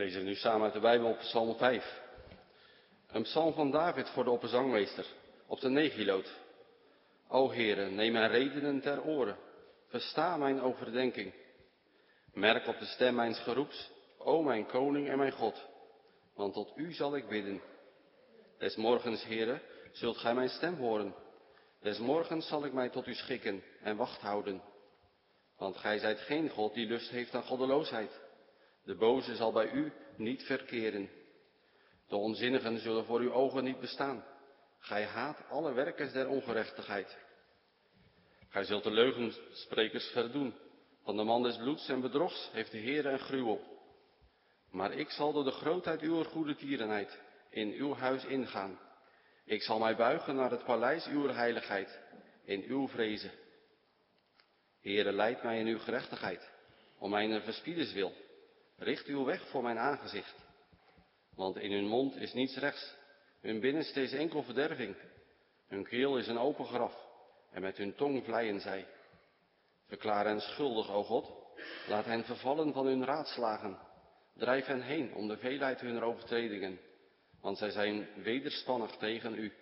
lezen 0.00 0.20
we 0.20 0.26
nu 0.26 0.34
samen 0.34 0.62
uit 0.62 0.72
de 0.72 0.80
Bijbel 0.80 1.08
op 1.08 1.18
Psalm 1.18 1.56
5. 1.56 2.00
Een 3.08 3.22
psalm 3.22 3.52
van 3.52 3.70
David 3.70 4.08
voor 4.08 4.24
de 4.24 4.30
opperzangmeester 4.30 5.06
op 5.46 5.60
de 5.60 5.68
negiloot. 5.68 6.32
O 7.28 7.50
Heere, 7.50 7.90
neem 7.90 8.12
mijn 8.12 8.30
redenen 8.30 8.80
ter 8.80 9.04
oren. 9.04 9.36
Versta 9.88 10.36
mijn 10.36 10.60
overdenking. 10.60 11.34
Merk 12.32 12.66
op 12.66 12.78
de 12.78 12.84
stem 12.84 13.14
mijns 13.14 13.38
geroeps, 13.38 13.90
o 14.18 14.42
mijn 14.42 14.66
koning 14.66 15.08
en 15.08 15.18
mijn 15.18 15.32
God. 15.32 15.66
Want 16.34 16.54
tot 16.54 16.72
u 16.76 16.92
zal 16.92 17.16
ik 17.16 17.28
bidden. 17.28 17.62
Des 18.58 18.76
morgens, 18.76 19.24
Heere, 19.24 19.60
zult 19.92 20.16
gij 20.16 20.34
mijn 20.34 20.48
stem 20.48 20.74
horen. 20.74 21.14
Des 21.80 21.98
morgens 21.98 22.48
zal 22.48 22.64
ik 22.64 22.72
mij 22.72 22.88
tot 22.88 23.06
u 23.06 23.14
schikken 23.14 23.62
en 23.82 23.96
wacht 23.96 24.20
houden. 24.20 24.62
Want 25.56 25.76
gij 25.76 25.98
zijt 25.98 26.18
geen 26.18 26.48
God 26.48 26.74
die 26.74 26.86
lust 26.86 27.10
heeft 27.10 27.34
aan 27.34 27.44
goddeloosheid. 27.44 28.28
De 28.84 28.94
boze 28.94 29.36
zal 29.36 29.52
bij 29.52 29.70
u 29.70 29.92
niet 30.16 30.42
verkeren. 30.42 31.10
De 32.08 32.16
onzinnigen 32.16 32.78
zullen 32.78 33.04
voor 33.04 33.20
uw 33.20 33.32
ogen 33.32 33.64
niet 33.64 33.80
bestaan. 33.80 34.24
Gij 34.78 35.04
haat 35.04 35.48
alle 35.48 35.72
werkers 35.72 36.12
der 36.12 36.28
ongerechtigheid. 36.28 37.18
Gij 38.48 38.64
zult 38.64 38.84
de 38.84 38.90
leugensprekers 38.90 40.06
verdoen. 40.06 40.54
Van 41.02 41.16
de 41.16 41.22
man 41.22 41.42
des 41.42 41.56
bloeds 41.56 41.88
en 41.88 42.00
bedrogs 42.00 42.50
heeft 42.52 42.70
de 42.70 42.78
Heer 42.78 43.06
een 43.06 43.18
gruwel. 43.18 43.78
Maar 44.70 44.92
ik 44.92 45.10
zal 45.10 45.32
door 45.32 45.44
de 45.44 45.50
grootheid 45.50 46.00
uw 46.00 46.24
goede 46.24 46.54
tierenheid 46.54 47.20
in 47.50 47.72
uw 47.72 47.94
huis 47.94 48.24
ingaan. 48.24 48.78
Ik 49.44 49.62
zal 49.62 49.78
mij 49.78 49.96
buigen 49.96 50.34
naar 50.34 50.50
het 50.50 50.64
paleis 50.64 51.06
uw 51.06 51.28
heiligheid 51.28 52.00
in 52.44 52.62
uw 52.62 52.88
vrezen. 52.88 53.30
Heere, 54.80 55.12
leid 55.12 55.42
mij 55.42 55.58
in 55.58 55.66
uw 55.66 55.78
gerechtigheid, 55.78 56.50
om 56.98 57.10
mijn 57.10 57.42
verspieders 57.42 57.92
wil. 57.92 58.12
Richt 58.82 59.06
uw 59.06 59.24
weg 59.24 59.48
voor 59.48 59.62
mijn 59.62 59.78
aangezicht. 59.78 60.34
Want 61.34 61.56
in 61.56 61.72
hun 61.72 61.86
mond 61.86 62.16
is 62.16 62.32
niets 62.32 62.56
rechts, 62.56 62.96
hun 63.40 63.60
binnenste 63.60 64.02
is 64.02 64.12
enkel 64.12 64.42
verderving. 64.42 64.96
Hun 65.68 65.84
keel 65.84 66.18
is 66.18 66.26
een 66.26 66.38
open 66.38 66.64
graf, 66.64 66.94
en 67.50 67.62
met 67.62 67.76
hun 67.76 67.94
tong 67.94 68.24
vleien 68.24 68.60
zij. 68.60 68.86
Verklaar 69.86 70.24
hen 70.24 70.40
schuldig, 70.40 70.90
o 70.90 71.02
God. 71.02 71.32
Laat 71.88 72.04
hen 72.04 72.24
vervallen 72.24 72.72
van 72.72 72.86
hun 72.86 73.04
raadslagen. 73.04 73.78
Drijf 74.36 74.66
hen 74.66 74.82
heen 74.82 75.14
om 75.14 75.28
de 75.28 75.36
veelheid 75.36 75.80
hunner 75.80 76.02
overtredingen, 76.02 76.80
want 77.40 77.58
zij 77.58 77.70
zijn 77.70 78.08
wederspannig 78.22 78.96
tegen 78.96 79.34
u. 79.34 79.52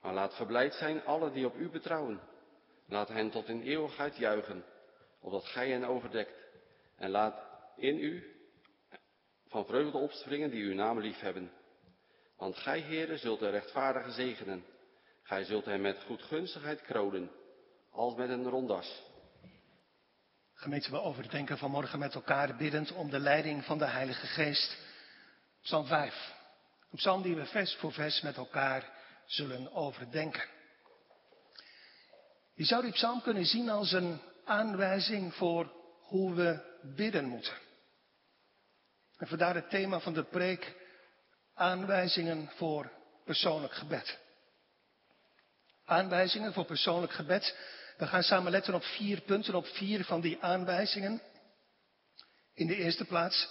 Maar 0.00 0.14
laat 0.14 0.36
verblijd 0.36 0.74
zijn 0.74 1.04
alle 1.04 1.30
die 1.30 1.46
op 1.46 1.56
u 1.56 1.70
betrouwen. 1.70 2.20
Laat 2.86 3.08
hen 3.08 3.30
tot 3.30 3.48
in 3.48 3.62
eeuwigheid 3.62 4.16
juichen, 4.16 4.64
opdat 5.20 5.44
gij 5.44 5.70
hen 5.70 5.84
overdekt. 5.84 6.42
En 6.96 7.10
laat 7.10 7.53
in 7.76 7.98
u 7.98 8.34
van 9.48 9.66
vreugde 9.66 9.98
opspringen 9.98 10.50
die 10.50 10.64
uw 10.64 10.74
naam 10.74 11.00
lief 11.00 11.20
hebben. 11.20 11.52
Want 12.36 12.56
gij, 12.56 12.78
heren, 12.78 13.18
zult 13.18 13.40
de 13.40 13.50
rechtvaardige 13.50 14.10
zegenen. 14.10 14.64
Gij 15.22 15.44
zult 15.44 15.64
hem 15.64 15.80
met 15.80 16.02
goedgunstigheid 16.02 16.82
kronen, 16.82 17.30
als 17.90 18.14
met 18.14 18.28
een 18.28 18.48
rondas. 18.48 19.02
Gemeente, 20.54 20.90
we 20.90 21.00
overdenken 21.00 21.58
vanmorgen 21.58 21.98
met 21.98 22.14
elkaar 22.14 22.56
biddend 22.56 22.92
om 22.92 23.10
de 23.10 23.18
leiding 23.18 23.64
van 23.64 23.78
de 23.78 23.86
Heilige 23.86 24.26
Geest. 24.26 24.76
Psalm 25.62 25.86
5. 25.86 26.34
Een 26.90 26.98
psalm 26.98 27.22
die 27.22 27.36
we 27.36 27.46
vers 27.46 27.74
voor 27.74 27.92
vers 27.92 28.20
met 28.20 28.36
elkaar 28.36 28.90
zullen 29.26 29.72
overdenken. 29.72 30.48
Je 32.54 32.64
zou 32.64 32.82
die 32.82 32.92
psalm 32.92 33.22
kunnen 33.22 33.44
zien 33.44 33.68
als 33.68 33.92
een 33.92 34.20
aanwijzing 34.44 35.34
voor 35.34 35.72
hoe 36.00 36.34
we 36.34 36.73
bidden 36.84 37.24
moeten. 37.24 37.54
En 39.16 39.26
vandaar 39.26 39.54
het 39.54 39.70
thema 39.70 40.00
van 40.00 40.12
de 40.12 40.24
preek, 40.24 40.74
aanwijzingen 41.54 42.50
voor 42.56 42.90
persoonlijk 43.24 43.74
gebed. 43.74 44.18
Aanwijzingen 45.84 46.52
voor 46.52 46.64
persoonlijk 46.64 47.12
gebed. 47.12 47.56
We 47.96 48.06
gaan 48.06 48.22
samen 48.22 48.50
letten 48.50 48.74
op 48.74 48.84
vier 48.84 49.20
punten, 49.20 49.54
op 49.54 49.66
vier 49.66 50.04
van 50.04 50.20
die 50.20 50.42
aanwijzingen. 50.42 51.22
In 52.54 52.66
de 52.66 52.76
eerste 52.76 53.04
plaats, 53.04 53.48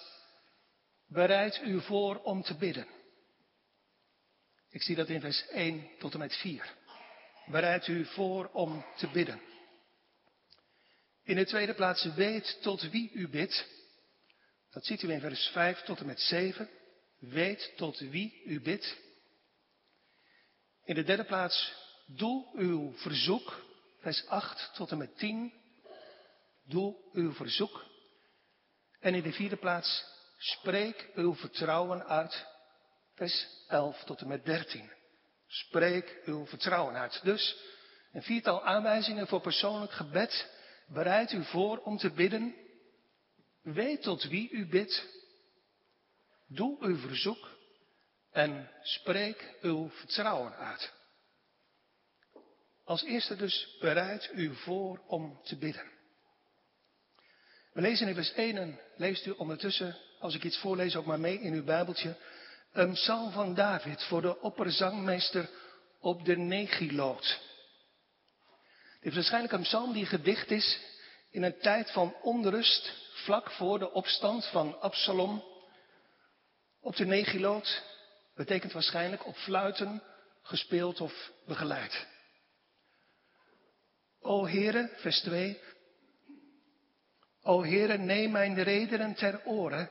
bereid 1.08 1.62
u 1.64 1.82
voor 1.82 2.22
om 2.22 2.44
te 2.44 2.56
bidden. 2.56 2.88
Ik 4.70 4.82
zie 4.84 4.96
dat 4.96 5.10
in 5.10 5.22
vers 5.22 5.48
1 5.48 5.90
tot 6.00 6.14
en 6.14 6.20
met 6.20 6.36
4. 6.36 6.74
Bereid 7.46 7.88
u 7.88 8.06
voor 8.06 8.50
om 8.54 8.86
te 8.96 9.08
bidden. 9.08 9.53
In 11.24 11.36
de 11.36 11.46
tweede 11.46 11.74
plaats, 11.74 12.04
weet 12.04 12.58
tot 12.62 12.90
wie 12.90 13.12
u 13.12 13.30
bidt. 13.30 13.66
Dat 14.72 14.86
ziet 14.86 15.02
u 15.02 15.12
in 15.12 15.20
vers 15.20 15.48
5 15.48 15.82
tot 15.82 16.00
en 16.00 16.06
met 16.06 16.20
7. 16.20 16.70
Weet 17.20 17.74
tot 17.76 18.00
wie 18.00 18.42
u 18.46 18.62
bidt. 18.62 18.98
In 20.86 20.96
de 20.96 21.04
derde 21.04 21.24
plaats, 21.24 21.74
doe 22.06 22.50
uw 22.54 22.94
verzoek. 22.94 23.66
Vers 24.00 24.28
8 24.28 24.72
tot 24.74 24.92
en 24.92 24.98
met 24.98 25.18
10. 25.18 25.54
Doe 26.66 26.96
uw 27.14 27.34
verzoek. 27.34 27.86
En 29.00 29.14
in 29.16 29.24
de 29.24 29.34
vierde 29.34 29.58
plaats, 29.58 30.04
spreek 30.38 31.10
uw 31.16 31.36
vertrouwen 31.36 32.06
uit. 32.06 32.46
Vers 33.16 33.48
11 33.68 34.04
tot 34.04 34.22
en 34.22 34.28
met 34.28 34.46
13. 34.46 34.92
Spreek 35.48 36.22
uw 36.26 36.46
vertrouwen 36.46 36.96
uit. 36.96 37.20
Dus 37.24 37.56
een 38.12 38.24
viertal 38.24 38.64
aanwijzingen 38.64 39.28
voor 39.28 39.42
persoonlijk 39.42 39.92
gebed. 39.92 40.53
Bereid 40.94 41.32
u 41.32 41.44
voor 41.44 41.78
om 41.78 41.98
te 41.98 42.12
bidden. 42.12 42.56
Weet 43.62 44.02
tot 44.02 44.24
wie 44.24 44.50
u 44.50 44.68
bidt. 44.68 45.06
Doe 46.48 46.78
uw 46.80 46.98
verzoek. 46.98 47.52
En 48.32 48.70
spreek 48.82 49.56
uw 49.62 49.90
vertrouwen 49.90 50.56
uit. 50.56 50.94
Als 52.84 53.04
eerste 53.04 53.36
dus 53.36 53.78
bereid 53.80 54.30
u 54.34 54.56
voor 54.56 55.02
om 55.08 55.40
te 55.44 55.58
bidden. 55.58 55.92
We 57.74 57.82
lezen 57.82 58.08
in 58.08 58.14
vers 58.14 58.34
1 58.34 58.58
en 58.58 58.80
leest 58.96 59.26
u 59.26 59.32
ondertussen, 59.32 59.98
als 60.20 60.36
ik 60.36 60.44
iets 60.44 60.58
voorlees, 60.58 60.96
ook 60.96 61.06
maar 61.06 61.20
mee 61.20 61.40
in 61.40 61.54
uw 61.54 61.64
Bijbeltje. 61.64 62.16
Een 62.72 62.94
psalm 62.94 63.32
van 63.32 63.54
David 63.54 64.04
voor 64.04 64.22
de 64.22 64.40
opperzangmeester 64.40 65.50
op 66.00 66.26
de 66.26 66.38
Negiloot. 66.38 67.53
Dit 69.04 69.12
is 69.12 69.18
waarschijnlijk 69.18 69.54
een 69.54 69.62
psalm 69.62 69.94
die 69.94 70.06
gedicht 70.06 70.52
is 70.52 70.80
in 71.30 71.44
een 71.44 71.60
tijd 71.60 71.92
van 71.92 72.16
onrust, 72.22 72.94
vlak 73.14 73.52
voor 73.52 73.80
de 73.80 73.92
opstand 73.92 74.46
van 74.46 74.82
Absalom. 74.82 75.44
Op 76.82 76.96
de 76.96 77.06
Negiloot 77.06 77.84
betekent 78.36 78.72
waarschijnlijk 78.72 79.26
op 79.26 79.36
fluiten, 79.36 80.04
gespeeld 80.42 81.02
of 81.02 81.32
begeleid. 81.46 82.08
O 84.20 84.48
Heere, 84.48 84.90
vers 84.96 85.20
2. 85.20 85.60
O 87.42 87.64
Heere, 87.64 87.98
neem 87.98 88.32
mijn 88.32 88.64
redenen 88.64 89.14
ter 89.16 89.46
oren 89.46 89.90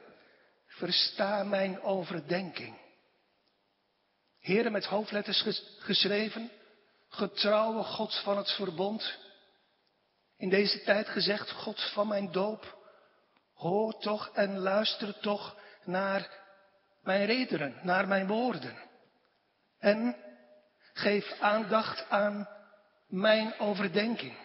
Versta 0.67 1.45
mijn 1.45 1.81
overdenking. 1.83 2.77
Heren 4.39 4.73
met 4.73 4.85
hoofdletters 4.85 5.45
geschreven, 5.79 6.51
getrouwe 7.13 7.83
God 7.83 8.21
van 8.23 8.37
het 8.37 8.51
verbond. 8.51 9.19
In 10.37 10.49
deze 10.49 10.83
tijd 10.83 11.09
gezegd, 11.09 11.51
God 11.51 11.91
van 11.93 12.09
mijn 12.09 12.33
doop, 12.33 12.79
hoor 13.55 13.99
toch 13.99 14.31
en 14.35 14.59
luister 14.59 15.21
toch 15.21 15.57
naar 15.85 16.29
mijn 17.03 17.27
redenen, 17.27 17.79
naar 17.83 18.09
mijn 18.09 18.27
woorden. 18.27 18.77
En 19.79 20.17
geef 20.93 21.41
aandacht 21.41 22.11
aan 22.11 22.49
mijn 23.07 23.59
overdenking, 23.59 24.37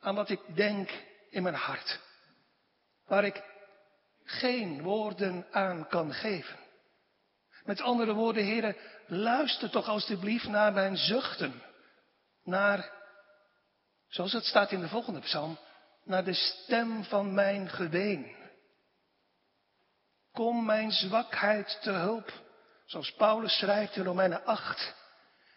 aan 0.00 0.14
wat 0.14 0.30
ik 0.30 0.40
denk 0.54 0.90
in 1.30 1.42
mijn 1.42 1.54
hart, 1.54 2.00
waar 3.06 3.24
ik 3.24 3.42
geen 4.24 4.82
woorden 4.82 5.46
aan 5.50 5.88
kan 5.88 6.12
geven. 6.12 6.58
Met 7.64 7.80
andere 7.80 8.12
woorden, 8.12 8.44
heren, 8.44 8.76
luister 9.06 9.70
toch 9.70 9.88
alstublieft 9.88 10.48
naar 10.48 10.72
mijn 10.72 10.96
zuchten. 10.96 11.62
Naar, 12.48 12.92
zoals 14.08 14.32
het 14.32 14.44
staat 14.44 14.72
in 14.72 14.80
de 14.80 14.88
volgende 14.88 15.20
psalm, 15.20 15.58
naar 16.04 16.24
de 16.24 16.34
stem 16.34 17.04
van 17.04 17.34
mijn 17.34 17.68
geween. 17.68 18.36
Kom 20.32 20.64
mijn 20.64 20.90
zwakheid 20.90 21.78
te 21.82 21.90
hulp, 21.90 22.32
zoals 22.86 23.12
Paulus 23.12 23.58
schrijft 23.58 23.96
in 23.96 24.04
Romeinen 24.04 24.44
8. 24.44 24.94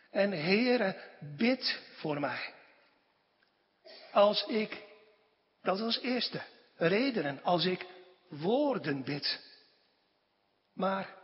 En 0.09 0.31
Heere, 0.31 0.97
bid 1.37 1.79
voor 1.95 2.19
mij. 2.19 2.53
Als 4.11 4.45
ik, 4.45 4.83
dat 5.61 5.79
als 5.79 5.99
eerste, 5.99 6.41
redenen, 6.75 7.43
als 7.43 7.65
ik 7.65 7.85
woorden 8.29 9.03
bid. 9.03 9.39
Maar 10.73 11.15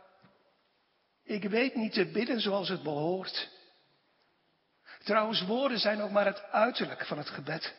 ik 1.22 1.44
weet 1.44 1.74
niet 1.74 1.92
te 1.92 2.10
bidden 2.10 2.40
zoals 2.40 2.68
het 2.68 2.82
behoort. 2.82 3.57
Trouwens, 5.08 5.42
woorden 5.42 5.78
zijn 5.78 6.00
ook 6.02 6.10
maar 6.10 6.24
het 6.24 6.42
uiterlijk 6.50 7.06
van 7.06 7.18
het 7.18 7.28
gebed. 7.28 7.74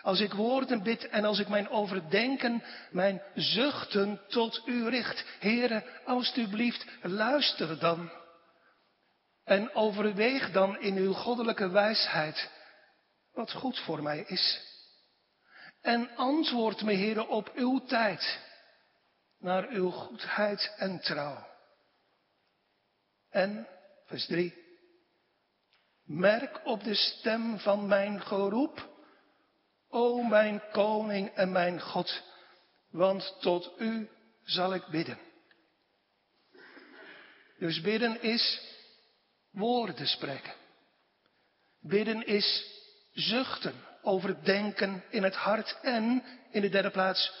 Als 0.00 0.20
ik 0.20 0.32
woorden 0.32 0.82
bid 0.82 1.08
en 1.08 1.24
als 1.24 1.38
ik 1.38 1.48
mijn 1.48 1.68
overdenken, 1.68 2.62
mijn 2.90 3.22
zuchten 3.34 4.20
tot 4.28 4.62
u 4.66 4.88
richt. 4.88 5.24
Heere, 5.38 5.84
alstublieft, 6.04 6.86
luister 7.02 7.78
dan. 7.78 8.10
En 9.44 9.74
overweeg 9.74 10.52
dan 10.52 10.78
in 10.78 10.96
uw 10.96 11.12
goddelijke 11.12 11.68
wijsheid 11.68 12.50
wat 13.32 13.52
goed 13.52 13.78
voor 13.78 14.02
mij 14.02 14.24
is. 14.26 14.60
En 15.80 16.10
antwoord 16.16 16.82
me, 16.82 16.94
Heere, 16.94 17.26
op 17.26 17.52
uw 17.54 17.84
tijd, 17.84 18.38
naar 19.38 19.68
uw 19.68 19.90
goedheid 19.90 20.74
en 20.76 21.00
trouw. 21.00 21.46
En, 23.30 23.68
vers 24.06 24.26
3, 24.26 24.61
merk 26.04 26.60
op 26.64 26.84
de 26.84 26.94
stem 26.94 27.58
van 27.58 27.86
mijn 27.86 28.20
geroep, 28.20 28.90
o 29.88 30.22
mijn 30.22 30.62
koning 30.72 31.28
en 31.28 31.52
mijn 31.52 31.80
God, 31.80 32.22
want 32.90 33.36
tot 33.40 33.72
u 33.78 34.08
zal 34.44 34.74
ik 34.74 34.86
bidden. 34.86 35.18
Dus 37.58 37.80
bidden 37.80 38.22
is 38.22 38.60
woorden 39.50 40.06
spreken. 40.06 40.54
Bidden 41.80 42.26
is 42.26 42.66
zuchten, 43.12 43.74
overdenken 44.02 45.04
in 45.10 45.22
het 45.22 45.34
hart 45.34 45.78
en 45.82 46.22
in 46.50 46.60
de 46.60 46.68
derde 46.68 46.90
plaats 46.90 47.32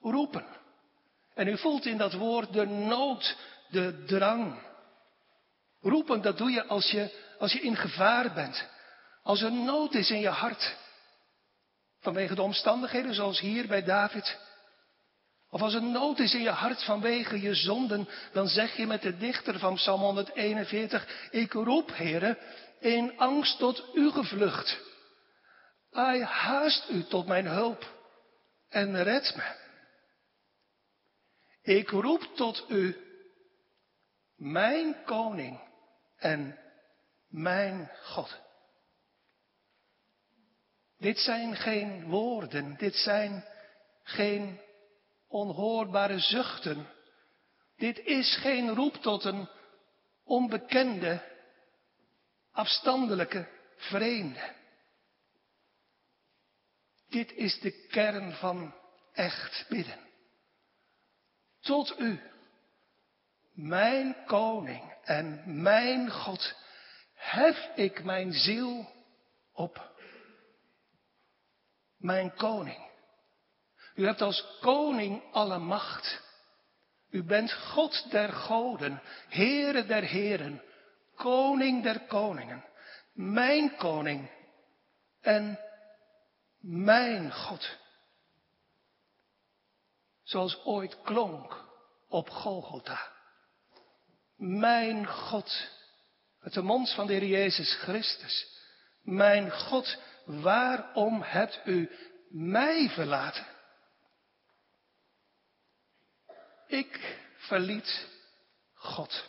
roepen. 0.00 0.44
En 1.34 1.48
u 1.48 1.58
voelt 1.58 1.86
in 1.86 1.96
dat 1.96 2.12
woord 2.12 2.52
de 2.52 2.66
nood, 2.66 3.36
de 3.70 4.04
drang. 4.04 4.62
Roepen, 5.80 6.22
dat 6.22 6.38
doe 6.38 6.50
je 6.50 6.66
als 6.66 6.90
je, 6.90 7.28
als 7.40 7.52
je 7.52 7.60
in 7.60 7.76
gevaar 7.76 8.32
bent. 8.32 8.68
Als 9.22 9.42
er 9.42 9.52
nood 9.52 9.94
is 9.94 10.10
in 10.10 10.20
je 10.20 10.28
hart. 10.28 10.76
Vanwege 12.00 12.34
de 12.34 12.42
omstandigheden 12.42 13.14
zoals 13.14 13.40
hier 13.40 13.66
bij 13.66 13.84
David. 13.84 14.38
Of 15.50 15.62
als 15.62 15.74
er 15.74 15.82
nood 15.82 16.18
is 16.18 16.34
in 16.34 16.42
je 16.42 16.50
hart 16.50 16.84
vanwege 16.84 17.40
je 17.40 17.54
zonden, 17.54 18.08
dan 18.32 18.48
zeg 18.48 18.76
je 18.76 18.86
met 18.86 19.02
de 19.02 19.16
dichter 19.16 19.58
van 19.58 19.74
Psalm 19.74 20.00
141, 20.00 21.28
ik 21.30 21.52
roep, 21.52 21.94
heren, 21.94 22.38
in 22.80 23.18
angst 23.18 23.58
tot 23.58 23.84
u 23.94 24.10
gevlucht. 24.10 24.80
Ai, 25.92 26.22
haast 26.22 26.88
u 26.90 27.04
tot 27.04 27.26
mijn 27.26 27.46
hulp 27.46 27.94
en 28.68 29.02
red 29.02 29.36
me. 29.36 29.54
Ik 31.62 31.90
roep 31.90 32.22
tot 32.34 32.64
u, 32.68 32.96
mijn 34.36 35.04
koning 35.04 35.60
en 36.16 36.58
mijn 37.30 37.90
God. 38.02 38.40
Dit 40.98 41.18
zijn 41.18 41.56
geen 41.56 42.08
woorden, 42.08 42.76
dit 42.76 42.94
zijn 42.94 43.44
geen 44.02 44.60
onhoorbare 45.28 46.18
zuchten. 46.18 46.86
Dit 47.76 47.98
is 47.98 48.36
geen 48.36 48.74
roep 48.74 48.94
tot 48.94 49.24
een 49.24 49.48
onbekende, 50.24 51.22
afstandelijke 52.52 53.48
vreemde. 53.76 54.54
Dit 57.08 57.32
is 57.32 57.60
de 57.60 57.86
kern 57.86 58.32
van 58.32 58.74
echt 59.12 59.66
bidden. 59.68 59.98
Tot 61.60 61.98
u, 61.98 62.20
mijn 63.52 64.16
koning 64.26 64.94
en 65.04 65.42
mijn 65.62 66.10
God, 66.10 66.54
hef 67.20 67.70
ik 67.74 68.04
mijn 68.04 68.32
ziel 68.32 68.88
op. 69.52 69.90
Mijn 71.96 72.34
koning. 72.34 72.88
U 73.94 74.06
hebt 74.06 74.20
als 74.20 74.58
koning 74.60 75.32
alle 75.32 75.58
macht. 75.58 76.22
U 77.10 77.24
bent 77.24 77.52
God 77.52 78.10
der 78.10 78.32
goden, 78.32 79.02
Heere 79.28 79.86
der 79.86 80.02
heren, 80.02 80.62
koning 81.16 81.82
der 81.82 82.00
koningen, 82.00 82.64
mijn 83.12 83.76
koning 83.76 84.30
en 85.20 85.58
mijn 86.60 87.32
God. 87.32 87.78
Zoals 90.22 90.64
ooit 90.64 91.02
klonk 91.02 91.64
op 92.08 92.28
Golgotha. 92.28 93.08
Mijn 94.36 95.06
God, 95.06 95.68
uit 96.42 96.52
de 96.54 96.62
mond 96.62 96.94
van 96.94 97.06
de 97.06 97.12
Heer 97.12 97.26
Jezus 97.26 97.74
Christus. 97.74 98.58
Mijn 99.02 99.52
God, 99.52 99.98
waarom 100.24 101.22
hebt 101.22 101.60
u 101.64 101.90
mij 102.28 102.88
verlaten? 102.88 103.46
Ik 106.66 107.18
verliet 107.36 108.06
God. 108.74 109.28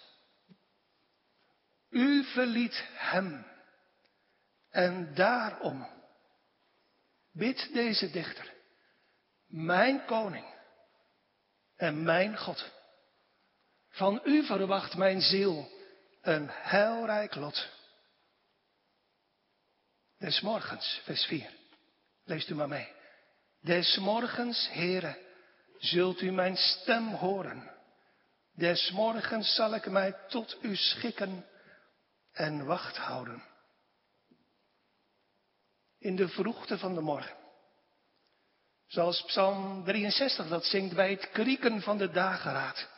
U 1.90 2.24
verliet 2.24 2.84
Hem. 2.94 3.46
En 4.70 5.14
daarom 5.16 5.88
bidt 7.32 7.74
deze 7.74 8.12
dichter, 8.12 8.54
mijn 9.48 10.06
koning 10.06 10.46
en 11.76 12.04
mijn 12.04 12.38
God. 12.38 12.72
Van 13.90 14.22
u 14.24 14.46
verwacht 14.46 14.96
mijn 14.98 15.22
ziel 15.22 15.81
een 16.22 16.48
heilrijk 16.50 17.36
lot. 17.36 17.70
Des 20.18 20.42
morgens, 20.42 21.02
vers 21.04 21.26
4. 21.26 21.50
Leest 22.24 22.50
u 22.50 22.56
maar 22.56 22.68
mee. 22.68 22.92
Des 23.62 23.98
morgens, 23.98 24.70
heren, 24.70 25.18
zult 25.78 26.22
u 26.22 26.32
mijn 26.32 26.58
stem 26.58 27.08
horen. 27.08 27.72
Des 28.56 28.92
morgens 28.92 29.56
zal 29.56 29.76
ik 29.76 29.90
mij 29.90 30.16
tot 30.28 30.58
u 30.62 30.76
schikken 30.76 31.46
en 32.32 32.66
wacht 32.66 32.98
houden. 32.98 33.44
In 36.00 36.16
de 36.16 36.28
vroegte 36.28 36.78
van 36.78 36.96
de 36.96 37.02
morgen. 37.02 37.36
Zoals 38.88 39.24
Psalm 39.24 39.84
63 39.84 40.48
dat 40.48 40.66
zingt 40.66 40.96
bij 40.96 41.10
het 41.10 41.30
krieken 41.30 41.82
van 41.82 41.98
de 41.98 42.12
dageraad. 42.12 42.90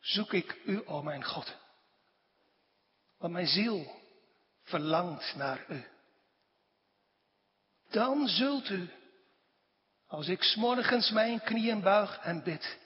Zoek 0.00 0.32
ik 0.32 0.60
u, 0.64 0.86
o 0.86 1.02
mijn 1.02 1.24
God. 1.24 1.56
Want 3.18 3.32
mijn 3.32 3.46
ziel 3.46 4.02
verlangt 4.62 5.34
naar 5.36 5.70
u. 5.70 5.84
Dan 7.90 8.28
zult 8.28 8.68
u 8.68 8.90
als 10.06 10.28
ik 10.28 10.42
smorgens 10.42 11.10
mijn 11.10 11.40
knieën 11.40 11.80
buig 11.80 12.18
en 12.18 12.42
bid, 12.42 12.78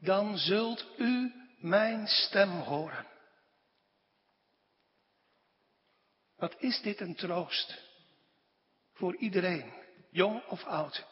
dan 0.00 0.38
zult 0.38 0.86
u 0.96 1.32
mijn 1.58 2.06
stem 2.06 2.50
horen. 2.50 3.06
Wat 6.36 6.54
is 6.58 6.80
dit 6.80 7.00
een 7.00 7.14
troost 7.14 7.82
voor 8.92 9.16
iedereen, 9.16 9.72
jong 10.10 10.44
of 10.46 10.64
oud, 10.64 11.06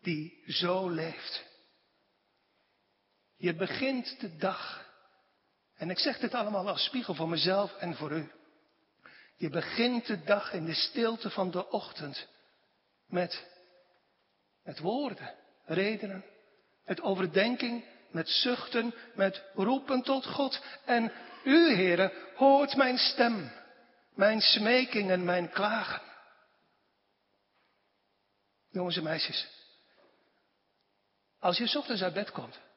die 0.00 0.42
zo 0.46 0.88
leeft. 0.88 1.51
Je 3.42 3.54
begint 3.54 4.20
de 4.20 4.36
dag, 4.36 4.90
en 5.74 5.90
ik 5.90 5.98
zeg 5.98 6.18
dit 6.18 6.34
allemaal 6.34 6.68
als 6.68 6.84
spiegel 6.84 7.14
voor 7.14 7.28
mezelf 7.28 7.76
en 7.76 7.94
voor 7.94 8.12
u. 8.12 8.32
Je 9.36 9.48
begint 9.48 10.06
de 10.06 10.22
dag 10.22 10.52
in 10.52 10.64
de 10.64 10.74
stilte 10.74 11.30
van 11.30 11.50
de 11.50 11.70
ochtend 11.70 12.28
met 13.06 13.46
met 14.64 14.78
woorden, 14.78 15.34
redenen, 15.64 16.24
met 16.84 17.00
overdenking, 17.00 17.84
met 18.10 18.28
zuchten, 18.28 18.94
met 19.14 19.44
roepen 19.54 20.02
tot 20.02 20.26
God. 20.26 20.62
En 20.84 21.12
u, 21.44 21.74
heren, 21.74 22.12
hoort 22.34 22.76
mijn 22.76 22.98
stem, 22.98 23.52
mijn 24.14 24.40
smeking 24.40 25.10
en 25.10 25.24
mijn 25.24 25.50
klagen. 25.50 26.02
Jongens 28.70 28.96
en 28.96 29.02
meisjes, 29.02 29.48
als 31.38 31.58
je 31.58 31.78
ochtends 31.78 32.02
uit 32.02 32.14
bed 32.14 32.30
komt 32.30 32.70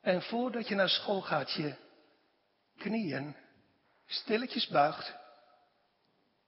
en 0.00 0.22
voordat 0.22 0.68
je 0.68 0.74
naar 0.74 0.88
school 0.88 1.20
gaat 1.20 1.52
je 1.52 1.74
knieën 2.76 3.36
stilletjes 4.06 4.66
buigt 4.66 5.16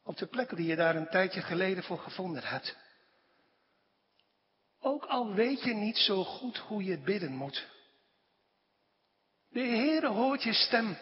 op 0.02 0.16
de 0.16 0.26
plek 0.26 0.56
die 0.56 0.66
je 0.66 0.76
daar 0.76 0.96
een 0.96 1.08
tijdje 1.08 1.42
geleden 1.42 1.82
voor 1.82 1.98
gevonden 1.98 2.42
hebt. 2.42 2.76
Ook 4.80 5.04
al 5.04 5.34
weet 5.34 5.62
je 5.62 5.74
niet 5.74 5.96
zo 5.96 6.24
goed 6.24 6.58
hoe 6.58 6.84
je 6.84 6.98
bidden 6.98 7.32
moet. 7.32 7.68
De 9.48 9.60
Heere 9.60 10.08
hoort 10.08 10.42
je 10.42 10.52
stem. 10.52 10.98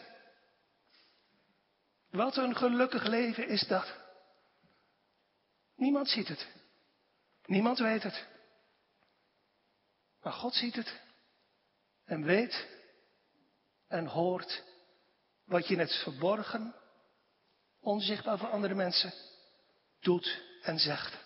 Wat 2.11 2.37
een 2.37 2.57
gelukkig 2.57 3.07
leven 3.07 3.49
is 3.49 3.67
dat. 3.67 3.95
Niemand 5.77 6.09
ziet 6.09 6.29
het. 6.29 6.47
Niemand 7.45 7.79
weet 7.79 8.03
het. 8.03 8.27
Maar 10.23 10.33
God 10.33 10.55
ziet 10.55 10.75
het. 10.75 11.01
En 12.09 12.25
weet 12.25 12.67
en 13.89 14.07
hoort 14.07 14.63
wat 15.45 15.67
je 15.67 15.75
in 15.75 15.81
het 15.81 15.93
verborgen, 16.03 16.75
onzichtbaar 17.81 18.39
voor 18.39 18.49
andere 18.49 18.75
mensen, 18.75 19.13
doet 20.01 20.43
en 20.63 20.79
zegt. 20.79 21.17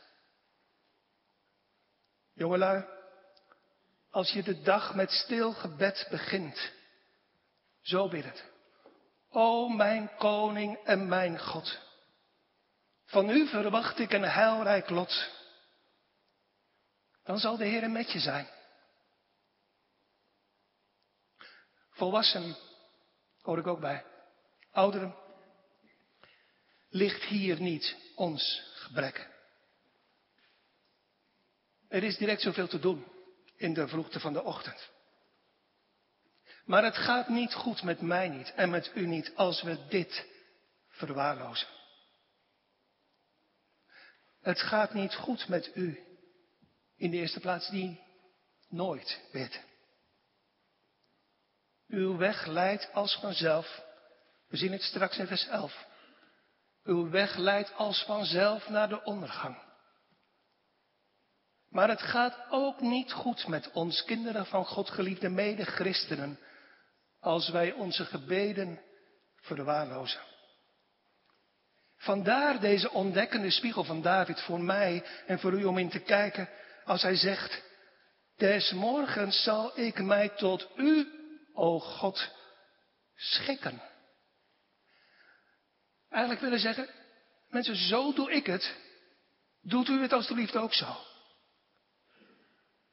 Jongelui, 2.33 2.85
als 4.11 4.31
je 4.31 4.43
de 4.43 4.63
dag 4.63 4.95
met 4.95 5.11
stil 5.11 5.53
gebed 5.53 6.07
begint, 6.11 6.73
zo 7.81 8.09
bid 8.09 8.25
het. 8.25 8.45
O 9.29 9.69
mijn 9.69 10.17
koning 10.17 10.79
en 10.85 11.09
mijn 11.09 11.39
God, 11.41 11.79
van 13.05 13.31
u 13.31 13.49
verwacht 13.49 13.99
ik 13.99 14.13
een 14.13 14.25
heilrijk 14.25 14.91
lot. 14.91 15.31
Dan 17.25 17.39
zal 17.39 17.57
de 17.57 17.65
Heer 17.65 17.91
met 17.91 18.13
je 18.13 18.21
zijn. 18.21 18.49
Volwassen 21.93 22.57
hoor 23.41 23.59
ik 23.59 23.67
ook 23.67 23.81
bij. 23.81 24.05
Ouderen, 24.71 25.15
ligt 26.89 27.23
hier 27.23 27.61
niet 27.61 27.97
ons 28.15 28.63
gebrek. 28.75 29.31
Er 31.89 32.03
is 32.03 32.17
direct 32.17 32.41
zoveel 32.41 32.69
te 32.69 32.79
doen 32.79 33.07
in 33.57 33.75
de 33.75 33.89
vroegte 33.89 34.21
van 34.21 34.33
de 34.33 34.43
ochtend. 34.43 34.91
Maar 36.65 36.85
het 36.85 36.97
gaat 36.97 37.29
niet 37.29 37.55
goed 37.55 37.83
met 37.83 38.01
mij 38.01 38.29
niet 38.29 38.53
en 38.55 38.71
met 38.71 38.91
u 38.95 39.07
niet 39.07 39.33
als 39.35 39.63
we 39.63 39.87
dit 39.89 40.27
verwaarlozen. 40.89 41.69
Het 44.41 44.61
gaat 44.61 44.95
niet 44.95 45.15
goed 45.15 45.49
met 45.49 45.71
u 45.75 46.01
in 46.97 47.11
de 47.11 47.17
eerste 47.17 47.41
plaats 47.41 47.71
die 47.71 48.01
nooit 48.69 49.21
bidt. 49.33 49.61
Uw 51.93 52.17
weg 52.17 52.47
leidt 52.47 52.89
als 52.93 53.19
vanzelf. 53.21 53.83
We 54.49 54.57
zien 54.57 54.73
het 54.73 54.83
straks 54.83 55.19
in 55.19 55.27
vers 55.27 55.47
11. 55.47 55.87
Uw 56.85 57.11
weg 57.11 57.37
leidt 57.37 57.75
als 57.77 58.05
vanzelf 58.05 58.69
naar 58.69 58.89
de 58.89 59.05
ondergang. 59.05 59.63
Maar 61.69 61.89
het 61.89 62.03
gaat 62.03 62.39
ook 62.51 62.81
niet 62.81 63.13
goed 63.13 63.47
met 63.47 63.71
ons 63.73 64.05
kinderen 64.05 64.47
van 64.47 64.65
God 64.65 64.91
geliefde 64.91 65.29
mede-christenen 65.29 66.39
als 67.21 67.49
wij 67.49 67.73
onze 67.73 68.05
gebeden 68.05 68.81
verwaarlozen. 69.41 70.21
Vandaar 71.97 72.61
deze 72.61 72.91
ontdekkende 72.91 73.51
spiegel 73.51 73.85
van 73.85 74.03
David 74.03 74.41
voor 74.41 74.61
mij 74.61 75.05
en 75.27 75.39
voor 75.39 75.53
u 75.53 75.65
om 75.65 75.79
in 75.79 75.91
te 75.91 76.01
kijken 76.01 76.49
als 76.85 77.03
hij 77.03 77.17
zegt, 77.17 77.63
des 78.37 78.73
morgens 78.73 79.43
zal 79.43 79.79
ik 79.79 80.03
mij 80.03 80.29
tot 80.29 80.69
u, 80.77 81.21
o 81.55 81.79
God, 81.79 82.31
schikken. 83.15 83.83
Eigenlijk 86.09 86.43
willen 86.43 86.59
zeggen, 86.59 86.89
mensen, 87.49 87.77
zo 87.77 88.13
doe 88.13 88.33
ik 88.33 88.47
het. 88.47 88.77
Doet 89.63 89.89
u 89.89 90.01
het 90.03 90.13
alstublieft 90.13 90.57
ook 90.57 90.75
zo. 90.75 90.97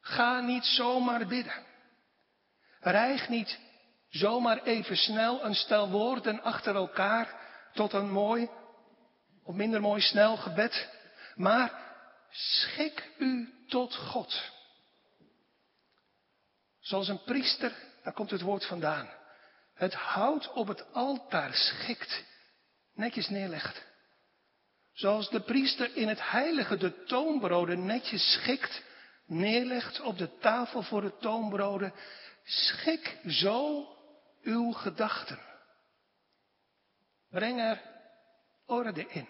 Ga 0.02 0.40
niet 0.40 0.66
zomaar 0.66 1.28
bidden. 1.28 1.66
Rijg 2.80 3.30
niet 3.30 3.60
zomaar 4.10 4.64
even 4.64 4.98
snel 4.98 5.44
een 5.46 5.56
stel 5.56 5.90
woorden 5.90 6.42
achter 6.42 6.76
elkaar 6.76 7.40
tot 7.74 7.94
een 7.94 8.12
mooi 8.12 8.50
of 9.44 9.56
minder 9.56 9.82
mooi 9.82 10.02
snel 10.02 10.38
gebed. 10.38 10.90
Maar 11.36 11.94
schik 12.32 13.12
u 13.18 13.54
tot 13.68 13.96
God. 13.96 14.52
Zoals 16.80 17.08
een 17.08 17.24
priester, 17.24 17.74
daar 18.04 18.14
komt 18.14 18.32
het 18.32 18.42
woord 18.42 18.66
vandaan, 18.66 19.10
het 19.74 19.94
hout 19.94 20.52
op 20.54 20.68
het 20.68 20.94
altaar 20.94 21.54
schikt, 21.54 22.24
netjes 22.94 23.30
neerlegt. 23.30 23.88
Zoals 24.94 25.30
de 25.30 25.42
priester 25.42 25.96
in 25.96 26.08
het 26.08 26.32
heilige 26.32 26.78
de 26.78 27.04
toonbroden 27.04 27.86
netjes 27.86 28.32
schikt, 28.32 28.84
neerlegt 29.26 30.02
op 30.02 30.18
de 30.18 30.38
tafel 30.38 30.82
voor 30.82 31.02
de 31.02 31.18
toonbroden, 31.18 31.94
schik 32.44 33.18
zo 33.28 33.88
uw 34.42 34.72
gedachten. 34.72 35.40
Breng 37.30 37.60
er 37.60 37.82
orde 38.66 39.08
in. 39.08 39.28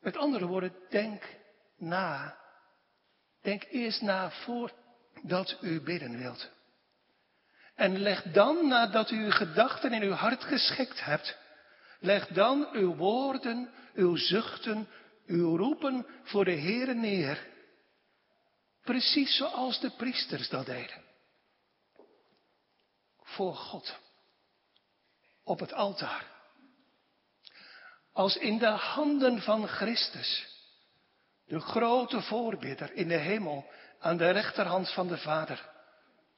Met 0.00 0.16
andere 0.16 0.46
woorden, 0.46 0.74
denk 0.90 1.22
na. 1.76 2.38
Denk 3.40 3.64
eerst 3.64 4.02
na 4.02 4.30
voordat 4.30 5.58
u 5.60 5.80
bidden 5.80 6.18
wilt. 6.18 6.50
En 7.74 7.98
leg 7.98 8.22
dan, 8.22 8.68
nadat 8.68 9.10
u 9.10 9.24
uw 9.24 9.30
gedachten 9.30 9.92
in 9.92 10.02
uw 10.02 10.12
hart 10.12 10.44
geschikt 10.44 11.04
hebt, 11.04 11.38
leg 12.00 12.26
dan 12.26 12.68
uw 12.72 12.94
woorden, 12.94 13.70
uw 13.94 14.16
zuchten, 14.16 14.88
uw 15.26 15.56
roepen 15.56 16.06
voor 16.22 16.44
de 16.44 16.60
Heere 16.60 16.94
neer. 16.94 17.46
Precies 18.82 19.36
zoals 19.36 19.80
de 19.80 19.90
priesters 19.90 20.48
dat 20.48 20.66
deden. 20.66 21.02
Voor 23.22 23.54
God. 23.54 23.98
Op 25.44 25.60
het 25.60 25.72
altaar. 25.72 26.32
Als 28.12 28.36
in 28.36 28.58
de 28.58 28.66
handen 28.66 29.42
van 29.42 29.68
Christus 29.68 30.52
de 31.46 31.60
grote 31.60 32.22
voorbidder 32.22 32.92
in 32.92 33.08
de 33.08 33.16
hemel 33.16 33.70
aan 33.98 34.16
de 34.16 34.30
rechterhand 34.30 34.92
van 34.92 35.08
de 35.08 35.18
Vader. 35.18 35.73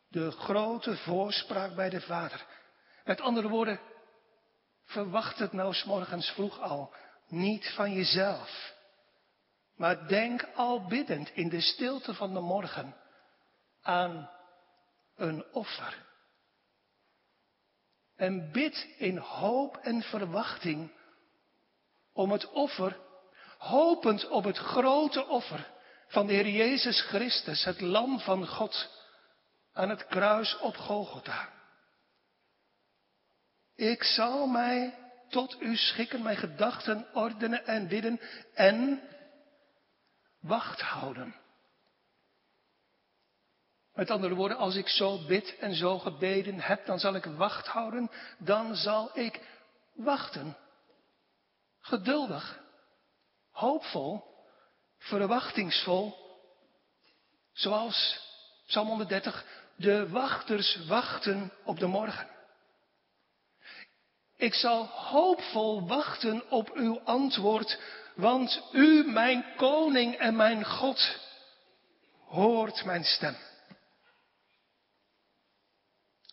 De 0.08 0.30
grote 0.30 0.96
voorspraak 0.96 1.74
bij 1.74 1.90
de 1.90 2.00
Vader. 2.00 2.46
Met 3.04 3.20
andere 3.20 3.48
woorden, 3.48 3.80
verwacht 4.84 5.38
het 5.38 5.52
nou 5.52 5.74
s 5.74 5.84
morgens 5.84 6.30
vroeg 6.30 6.60
al 6.60 6.94
niet 7.28 7.72
van 7.74 7.92
jezelf. 7.92 8.74
Maar 9.76 10.08
denk 10.08 10.48
al 10.54 10.86
biddend 10.86 11.30
in 11.34 11.48
de 11.48 11.60
stilte 11.60 12.14
van 12.14 12.34
de 12.34 12.40
morgen 12.40 12.96
aan 13.82 14.30
een 15.16 15.44
offer. 15.52 16.04
En 18.16 18.52
bid 18.52 18.86
in 18.96 19.16
hoop 19.16 19.76
en 19.76 20.02
verwachting 20.02 20.92
om 22.12 22.32
het 22.32 22.50
offer 22.50 22.98
hopend 23.58 24.28
op 24.28 24.44
het 24.44 24.56
grote 24.56 25.26
offer 25.26 25.70
van 26.08 26.26
de 26.26 26.32
Heer 26.32 26.48
Jezus 26.48 27.00
Christus, 27.00 27.64
het 27.64 27.80
lam 27.80 28.20
van 28.20 28.46
God, 28.46 28.95
aan 29.76 29.88
het 29.88 30.06
kruis 30.06 30.58
op 30.58 30.76
Golgotha. 30.76 31.48
Ik 33.74 34.02
zal 34.02 34.46
mij 34.46 34.98
tot 35.28 35.60
u 35.60 35.76
schikken, 35.76 36.22
mijn 36.22 36.36
gedachten 36.36 37.06
ordenen 37.14 37.66
en 37.66 37.88
bidden 37.88 38.20
en 38.54 39.02
wacht 40.40 40.80
houden. 40.80 41.34
Met 43.94 44.10
andere 44.10 44.34
woorden, 44.34 44.56
als 44.56 44.74
ik 44.74 44.88
zo 44.88 45.26
bid 45.26 45.56
en 45.58 45.74
zo 45.74 45.98
gebeden 45.98 46.60
heb, 46.60 46.86
dan 46.86 46.98
zal 46.98 47.14
ik 47.14 47.24
wacht 47.24 47.66
houden, 47.66 48.10
dan 48.38 48.76
zal 48.76 49.18
ik 49.18 49.40
wachten. 49.94 50.56
Geduldig 51.80 52.60
hoopvol, 53.50 54.24
verwachtingsvol, 54.98 56.16
zoals 57.52 58.24
Psalm 58.66 58.86
130, 58.88 59.65
de 59.76 60.08
wachters 60.08 60.86
wachten 60.86 61.52
op 61.64 61.78
de 61.78 61.86
morgen. 61.86 62.28
Ik 64.36 64.54
zal 64.54 64.86
hoopvol 64.86 65.86
wachten 65.86 66.50
op 66.50 66.70
uw 66.70 67.00
antwoord, 67.00 67.80
want 68.14 68.62
u, 68.72 69.04
mijn 69.04 69.44
koning 69.56 70.14
en 70.14 70.36
mijn 70.36 70.64
God, 70.64 71.18
hoort 72.24 72.84
mijn 72.84 73.04
stem. 73.04 73.36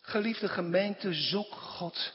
Geliefde 0.00 0.48
gemeente, 0.48 1.12
zoek 1.12 1.52
God 1.52 2.12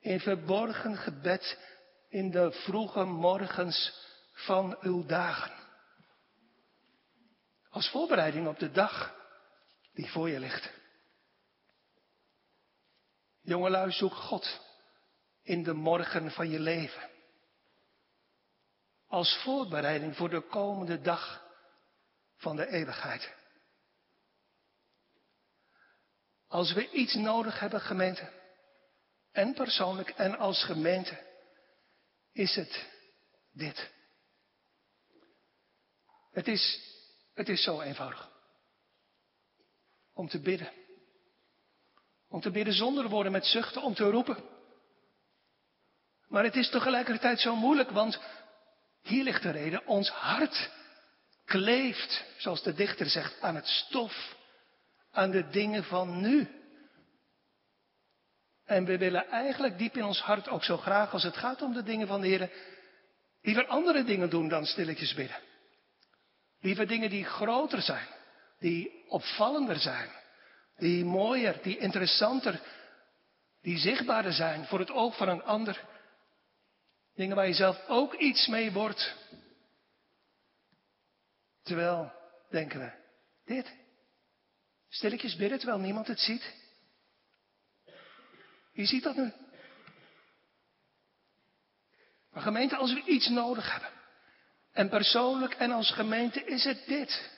in 0.00 0.20
verborgen 0.20 0.96
gebed 0.96 1.58
in 2.08 2.30
de 2.30 2.52
vroege 2.52 3.04
morgens 3.04 3.92
van 4.32 4.76
uw 4.80 5.06
dagen. 5.06 5.52
Als 7.70 7.88
voorbereiding 7.90 8.48
op 8.48 8.58
de 8.58 8.70
dag 8.70 9.15
die 9.96 10.10
voor 10.10 10.28
je 10.28 10.40
ligt. 10.40 10.70
Jongelui, 13.40 13.92
zoek 13.92 14.14
God 14.14 14.60
in 15.42 15.62
de 15.62 15.72
morgen 15.72 16.30
van 16.30 16.50
je 16.50 16.60
leven. 16.60 17.10
Als 19.08 19.42
voorbereiding 19.42 20.16
voor 20.16 20.30
de 20.30 20.40
komende 20.40 21.00
dag 21.00 21.44
van 22.36 22.56
de 22.56 22.66
eeuwigheid. 22.66 23.34
Als 26.48 26.72
we 26.72 26.90
iets 26.90 27.14
nodig 27.14 27.60
hebben, 27.60 27.80
gemeente, 27.80 28.32
en 29.32 29.54
persoonlijk 29.54 30.08
en 30.08 30.38
als 30.38 30.64
gemeente, 30.64 31.26
is 32.32 32.54
het 32.54 32.86
dit. 33.52 33.92
Het 36.30 36.48
is, 36.48 36.80
het 37.34 37.48
is 37.48 37.62
zo 37.62 37.80
eenvoudig. 37.80 38.35
Om 40.16 40.28
te 40.28 40.40
bidden. 40.40 40.72
Om 42.28 42.40
te 42.40 42.50
bidden 42.50 42.74
zonder 42.74 43.08
woorden 43.08 43.32
met 43.32 43.46
zuchten, 43.46 43.82
om 43.82 43.94
te 43.94 44.10
roepen. 44.10 44.36
Maar 46.28 46.44
het 46.44 46.56
is 46.56 46.70
tegelijkertijd 46.70 47.40
zo 47.40 47.56
moeilijk, 47.56 47.90
want 47.90 48.20
Hier 49.02 49.24
ligt 49.24 49.42
de 49.42 49.50
reden. 49.50 49.86
Ons 49.86 50.08
hart 50.08 50.70
kleeft, 51.44 52.24
zoals 52.36 52.62
de 52.62 52.74
dichter 52.74 53.06
zegt, 53.06 53.40
aan 53.40 53.54
het 53.54 53.66
stof, 53.66 54.36
aan 55.10 55.30
de 55.30 55.48
dingen 55.48 55.84
van 55.84 56.20
nu. 56.20 56.48
En 58.64 58.84
we 58.84 58.98
willen 58.98 59.28
eigenlijk 59.28 59.78
diep 59.78 59.96
in 59.96 60.04
ons 60.04 60.20
hart 60.20 60.48
ook 60.48 60.64
zo 60.64 60.76
graag 60.76 61.12
als 61.12 61.22
het 61.22 61.36
gaat 61.36 61.62
om 61.62 61.72
de 61.72 61.82
dingen 61.82 62.06
van 62.06 62.20
de 62.20 62.26
Heer, 62.26 62.50
liever 63.42 63.66
andere 63.66 64.04
dingen 64.04 64.30
doen 64.30 64.48
dan 64.48 64.66
stilletjes 64.66 65.14
bidden. 65.14 65.40
Liever 66.60 66.86
dingen 66.86 67.10
die 67.10 67.24
groter 67.24 67.82
zijn, 67.82 68.06
die 68.58 69.04
opvallender 69.08 69.78
zijn, 69.78 70.10
die 70.76 71.04
mooier, 71.04 71.62
die 71.62 71.78
interessanter, 71.78 72.60
die 73.62 73.78
zichtbaarder 73.78 74.32
zijn 74.32 74.66
voor 74.66 74.78
het 74.78 74.90
oog 74.90 75.16
van 75.16 75.28
een 75.28 75.42
ander. 75.42 75.84
Dingen 77.14 77.36
waar 77.36 77.46
je 77.46 77.54
zelf 77.54 77.88
ook 77.88 78.14
iets 78.14 78.46
mee 78.46 78.72
wordt. 78.72 79.14
Terwijl, 81.62 82.12
denken 82.50 82.80
we, 82.80 82.92
dit, 83.44 83.72
stilletjes 84.88 85.36
bidden 85.36 85.58
terwijl 85.58 85.80
niemand 85.80 86.06
het 86.06 86.20
ziet. 86.20 86.54
Wie 88.72 88.86
ziet 88.86 89.02
dat 89.02 89.16
nu? 89.16 89.32
Maar 92.30 92.42
gemeente, 92.42 92.76
als 92.76 92.92
we 92.92 93.02
iets 93.04 93.28
nodig 93.28 93.72
hebben, 93.72 93.90
en 94.72 94.88
persoonlijk 94.88 95.54
en 95.54 95.70
als 95.70 95.90
gemeente 95.90 96.44
is 96.44 96.64
het 96.64 96.86
dit. 96.86 97.35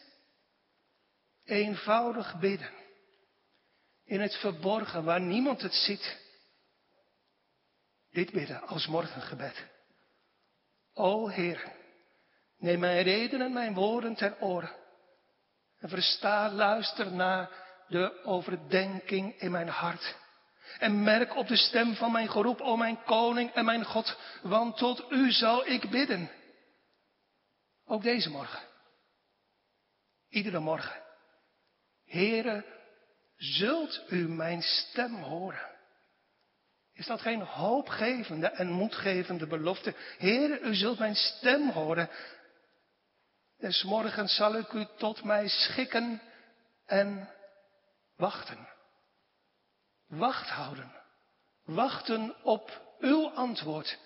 Eenvoudig 1.48 2.38
bidden. 2.38 2.70
In 4.04 4.20
het 4.20 4.36
verborgen 4.36 5.04
waar 5.04 5.20
niemand 5.20 5.62
het 5.62 5.74
ziet. 5.74 6.18
Dit 8.10 8.30
bidden 8.32 8.62
als 8.62 8.86
morgengebed. 8.86 9.66
O 10.94 11.28
Heer, 11.28 11.72
neem 12.56 12.80
mijn 12.80 13.02
redenen, 13.02 13.52
mijn 13.52 13.74
woorden 13.74 14.14
ter 14.14 14.40
oren. 14.40 14.76
En 15.78 15.88
versta, 15.88 16.50
luister 16.50 17.12
naar 17.12 17.50
de 17.88 18.24
overdenking 18.24 19.40
in 19.40 19.50
mijn 19.50 19.68
hart. 19.68 20.16
En 20.78 21.02
merk 21.02 21.36
op 21.36 21.48
de 21.48 21.56
stem 21.56 21.94
van 21.94 22.12
mijn 22.12 22.28
geroep, 22.30 22.60
o 22.60 22.76
mijn 22.76 23.02
koning 23.02 23.52
en 23.52 23.64
mijn 23.64 23.84
God, 23.84 24.18
want 24.42 24.76
tot 24.76 25.10
u 25.10 25.30
zal 25.30 25.66
ik 25.66 25.90
bidden. 25.90 26.30
Ook 27.84 28.02
deze 28.02 28.30
morgen. 28.30 28.62
Iedere 30.28 30.58
morgen. 30.58 31.06
Here, 32.08 32.64
zult 33.36 34.02
u 34.08 34.28
mijn 34.28 34.62
stem 34.62 35.14
horen? 35.14 35.76
Is 36.92 37.06
dat 37.06 37.20
geen 37.20 37.40
hoopgevende 37.40 38.46
en 38.46 38.70
moedgevende 38.70 39.46
belofte? 39.46 39.94
Heere, 40.18 40.60
u 40.60 40.74
zult 40.74 40.98
mijn 40.98 41.14
stem 41.14 41.70
horen. 41.70 42.10
Des 43.58 43.82
morgens 43.82 44.34
zal 44.34 44.54
ik 44.54 44.72
u 44.72 44.86
tot 44.96 45.24
mij 45.24 45.48
schikken 45.48 46.22
en 46.86 47.28
wachten. 48.16 48.68
Wacht 50.06 50.48
houden. 50.48 50.92
Wachten 51.64 52.44
op 52.44 52.96
uw 52.98 53.30
antwoord, 53.30 53.98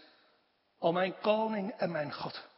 o 0.79 0.93
mijn 0.93 1.19
koning 1.21 1.73
en 1.73 1.91
mijn 1.91 2.13
God. 2.13 2.49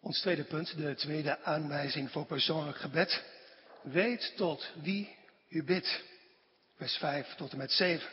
Ons 0.00 0.20
tweede 0.20 0.44
punt, 0.44 0.76
de 0.76 0.94
tweede 0.94 1.42
aanwijzing 1.42 2.10
voor 2.10 2.26
persoonlijk 2.26 2.76
gebed. 2.76 3.24
Weet 3.84 4.32
tot 4.36 4.72
wie 4.82 5.16
u 5.48 5.64
bidt. 5.64 6.02
Vers 6.76 6.96
5 6.96 7.34
tot 7.34 7.52
en 7.52 7.58
met 7.58 7.72
7. 7.72 8.08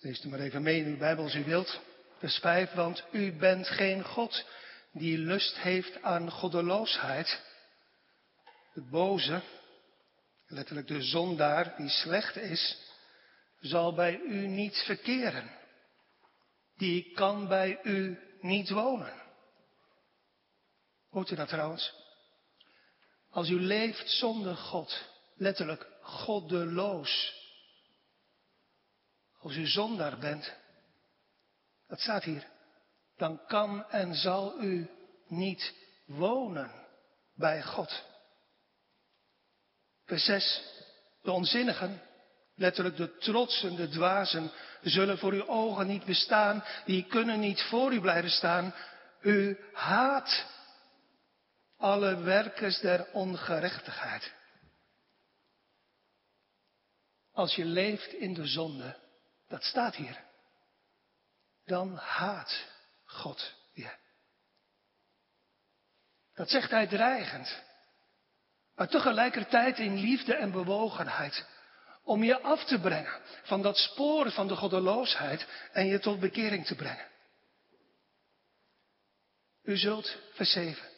Lees 0.00 0.24
u 0.24 0.28
maar 0.28 0.40
even 0.40 0.62
mee 0.62 0.80
in 0.80 0.86
uw 0.86 0.96
Bijbel 0.96 1.24
als 1.24 1.34
u 1.34 1.44
wilt. 1.44 1.80
Vers 2.18 2.38
5, 2.38 2.72
want 2.72 3.04
u 3.10 3.32
bent 3.32 3.68
geen 3.68 4.04
God 4.04 4.44
die 4.92 5.18
lust 5.18 5.58
heeft 5.58 6.02
aan 6.02 6.30
goddeloosheid. 6.30 7.42
De 8.74 8.82
boze, 8.82 9.42
letterlijk 10.46 10.86
de 10.86 11.02
zondaar 11.02 11.76
die 11.76 11.88
slecht 11.88 12.36
is, 12.36 12.78
zal 13.60 13.94
bij 13.94 14.18
u 14.18 14.46
niet 14.46 14.76
verkeren. 14.76 15.50
Die 16.76 17.12
kan 17.14 17.48
bij 17.48 17.80
u 17.82 18.18
niet 18.40 18.70
wonen. 18.70 19.22
Hoort 21.10 21.30
u 21.30 21.34
dat 21.34 21.48
trouwens? 21.48 22.01
Als 23.32 23.48
u 23.48 23.60
leeft 23.60 24.10
zonder 24.10 24.56
God, 24.56 25.04
letterlijk 25.36 25.86
goddeloos. 26.00 27.40
Als 29.40 29.56
u 29.56 29.66
zondaar 29.66 30.18
bent, 30.18 30.52
dat 31.88 32.00
staat 32.00 32.24
hier, 32.24 32.46
dan 33.16 33.40
kan 33.46 33.90
en 33.90 34.14
zal 34.14 34.60
u 34.60 34.90
niet 35.28 35.74
wonen 36.06 36.70
bij 37.34 37.62
God. 37.62 38.04
Vers 40.04 40.24
6. 40.24 40.62
De 41.22 41.30
onzinnigen, 41.30 42.02
letterlijk 42.54 42.96
de 42.96 43.16
trotsen, 43.16 43.76
de 43.76 43.88
dwazen, 43.88 44.50
zullen 44.82 45.18
voor 45.18 45.32
uw 45.32 45.46
ogen 45.46 45.86
niet 45.86 46.04
bestaan, 46.04 46.64
die 46.84 47.04
kunnen 47.04 47.40
niet 47.40 47.62
voor 47.62 47.92
u 47.92 48.00
blijven 48.00 48.30
staan. 48.30 48.74
U 49.20 49.58
haat 49.72 50.46
alle 51.82 52.16
werkers 52.22 52.80
der 52.80 53.12
ongerechtigheid. 53.12 54.32
Als 57.32 57.54
je 57.54 57.64
leeft 57.64 58.12
in 58.12 58.34
de 58.34 58.46
zonde, 58.46 58.96
dat 59.48 59.64
staat 59.64 59.94
hier, 59.94 60.24
dan 61.64 61.96
haat 61.96 62.64
God 63.04 63.54
je. 63.72 63.90
Dat 66.34 66.50
zegt 66.50 66.70
hij 66.70 66.86
dreigend, 66.86 67.62
maar 68.74 68.88
tegelijkertijd 68.88 69.78
in 69.78 69.98
liefde 69.98 70.34
en 70.34 70.50
bewogenheid, 70.50 71.46
om 72.02 72.22
je 72.22 72.40
af 72.40 72.64
te 72.64 72.80
brengen 72.80 73.20
van 73.42 73.62
dat 73.62 73.76
spoor 73.76 74.30
van 74.30 74.48
de 74.48 74.56
goddeloosheid 74.56 75.46
en 75.72 75.86
je 75.86 75.98
tot 75.98 76.20
bekering 76.20 76.66
te 76.66 76.74
brengen. 76.74 77.10
U 79.62 79.76
zult, 79.76 80.16
vers 80.32 80.52
7, 80.52 80.91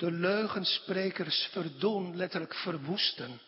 de 0.00 0.10
leugensprekers 0.10 1.48
verdoen, 1.52 2.16
letterlijk 2.16 2.54
verwoesten. 2.54 3.40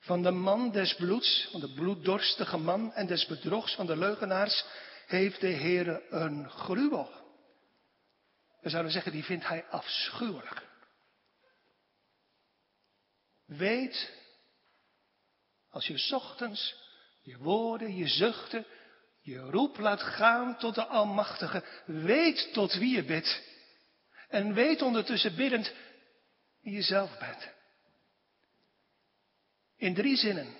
Van 0.00 0.22
de 0.22 0.30
man 0.30 0.70
des 0.70 0.94
bloeds, 0.94 1.48
van 1.50 1.60
de 1.60 1.72
bloeddorstige 1.72 2.56
man 2.56 2.92
en 2.92 3.06
des 3.06 3.26
bedrogs 3.26 3.74
van 3.74 3.86
de 3.86 3.96
leugenaars, 3.96 4.64
heeft 5.06 5.40
de 5.40 5.52
Heere 5.52 6.02
een 6.10 6.50
gruwel. 6.50 7.10
We 8.60 8.70
zouden 8.70 8.92
zeggen, 8.92 9.12
die 9.12 9.24
vindt 9.24 9.46
hij 9.46 9.64
afschuwelijk. 9.64 10.62
Weet, 13.46 14.10
als 15.70 15.86
je 15.86 16.14
ochtends 16.14 16.74
je 17.22 17.36
woorden, 17.38 17.96
je 17.96 18.08
zuchten, 18.08 18.66
je 19.20 19.38
roep 19.38 19.78
laat 19.78 20.02
gaan 20.02 20.58
tot 20.58 20.74
de 20.74 20.86
Almachtige, 20.86 21.64
weet 21.86 22.52
tot 22.52 22.74
wie 22.74 22.94
je 22.94 23.04
bidt. 23.04 23.42
En 24.32 24.54
weet 24.54 24.82
ondertussen 24.82 25.36
biddend 25.36 25.72
wie 26.60 26.74
je 26.74 26.82
zelf 26.82 27.18
bent. 27.18 27.48
In 29.76 29.94
drie 29.94 30.16
zinnen 30.16 30.56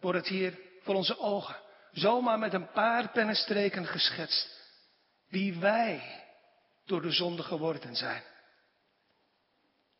wordt 0.00 0.18
het 0.18 0.28
hier 0.28 0.58
voor 0.82 0.94
onze 0.94 1.18
ogen 1.18 1.56
zomaar 1.92 2.38
met 2.38 2.52
een 2.52 2.70
paar 2.70 3.10
pennenstreken 3.10 3.86
geschetst. 3.86 4.58
Wie 5.28 5.58
wij 5.58 6.24
door 6.84 7.02
de 7.02 7.10
zonde 7.10 7.42
geworden 7.42 7.96
zijn. 7.96 8.22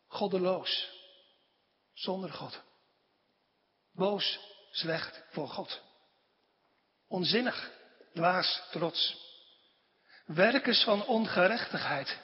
Goddeloos, 0.06 0.90
zonder 1.92 2.30
God. 2.30 2.62
Boos, 3.92 4.40
slecht 4.70 5.22
voor 5.30 5.48
God. 5.48 5.82
Onzinnig, 7.08 7.70
dwaas, 8.14 8.62
trots. 8.70 9.28
Werkers 10.26 10.84
van 10.84 11.06
ongerechtigheid, 11.06 12.18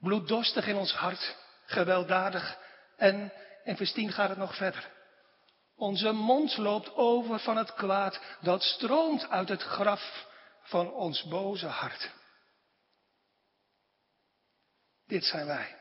bloeddorstig 0.00 0.66
in 0.66 0.76
ons 0.76 0.92
hart, 0.92 1.36
gewelddadig 1.64 2.58
en, 2.96 3.32
in 3.64 3.76
vers 3.76 3.92
10 3.92 4.12
gaat 4.12 4.28
het 4.28 4.38
nog 4.38 4.56
verder. 4.56 4.90
Onze 5.74 6.12
mond 6.12 6.56
loopt 6.56 6.94
over 6.94 7.38
van 7.38 7.56
het 7.56 7.74
kwaad 7.74 8.20
dat 8.40 8.62
stroomt 8.62 9.28
uit 9.28 9.48
het 9.48 9.62
graf 9.62 10.26
van 10.62 10.92
ons 10.92 11.24
boze 11.24 11.66
hart. 11.66 12.10
Dit 15.06 15.24
zijn 15.24 15.46
wij. 15.46 15.78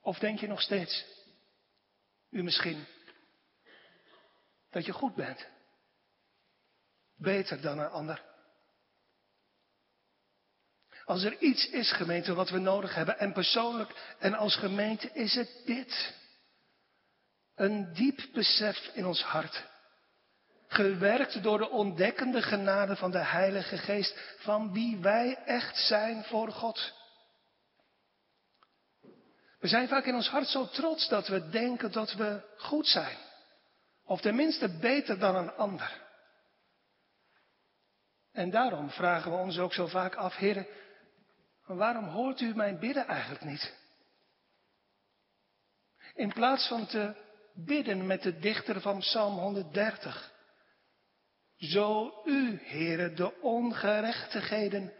Of 0.00 0.18
denk 0.18 0.38
je 0.40 0.46
nog 0.46 0.60
steeds, 0.60 1.04
u 2.30 2.42
misschien, 2.42 2.86
dat 4.70 4.84
je 4.84 4.92
goed 4.92 5.14
bent? 5.14 5.46
Beter 7.16 7.60
dan 7.60 7.78
een 7.78 7.90
ander? 7.90 8.35
Als 11.06 11.22
er 11.22 11.38
iets 11.38 11.68
is, 11.68 11.92
gemeente, 11.92 12.34
wat 12.34 12.50
we 12.50 12.58
nodig 12.58 12.94
hebben, 12.94 13.18
en 13.18 13.32
persoonlijk 13.32 14.14
en 14.18 14.34
als 14.34 14.56
gemeente, 14.56 15.10
is 15.12 15.34
het 15.34 15.62
dit. 15.64 16.14
Een 17.54 17.92
diep 17.92 18.20
besef 18.32 18.90
in 18.94 19.06
ons 19.06 19.22
hart 19.22 19.64
gewerkt 20.68 21.42
door 21.42 21.58
de 21.58 21.70
ontdekkende 21.70 22.42
genade 22.42 22.96
van 22.96 23.10
de 23.10 23.24
Heilige 23.24 23.78
Geest, 23.78 24.18
van 24.38 24.72
wie 24.72 24.98
wij 24.98 25.38
echt 25.44 25.76
zijn 25.78 26.24
voor 26.24 26.52
God. 26.52 26.92
We 29.58 29.68
zijn 29.68 29.88
vaak 29.88 30.04
in 30.04 30.14
ons 30.14 30.28
hart 30.28 30.46
zo 30.46 30.68
trots 30.68 31.08
dat 31.08 31.28
we 31.28 31.48
denken 31.48 31.92
dat 31.92 32.12
we 32.12 32.42
goed 32.56 32.86
zijn. 32.86 33.16
Of 34.04 34.20
tenminste 34.20 34.68
beter 34.78 35.18
dan 35.18 35.36
een 35.36 35.52
ander. 35.52 36.04
En 38.32 38.50
daarom 38.50 38.90
vragen 38.90 39.30
we 39.30 39.36
ons 39.36 39.58
ook 39.58 39.72
zo 39.72 39.86
vaak 39.86 40.14
af, 40.14 40.36
heren, 40.36 40.66
waarom 41.66 42.04
hoort 42.04 42.40
u 42.40 42.54
mijn 42.54 42.78
bidden 42.78 43.06
eigenlijk 43.06 43.44
niet? 43.44 43.74
In 46.14 46.32
plaats 46.32 46.68
van 46.68 46.86
te 46.86 47.14
bidden 47.54 48.06
met 48.06 48.22
de 48.22 48.38
dichter 48.38 48.80
van 48.80 48.98
Psalm 48.98 49.38
130. 49.38 50.32
Zo 51.56 52.20
u, 52.24 52.60
heren, 52.62 53.16
de 53.16 53.40
ongerechtigheden 53.40 54.92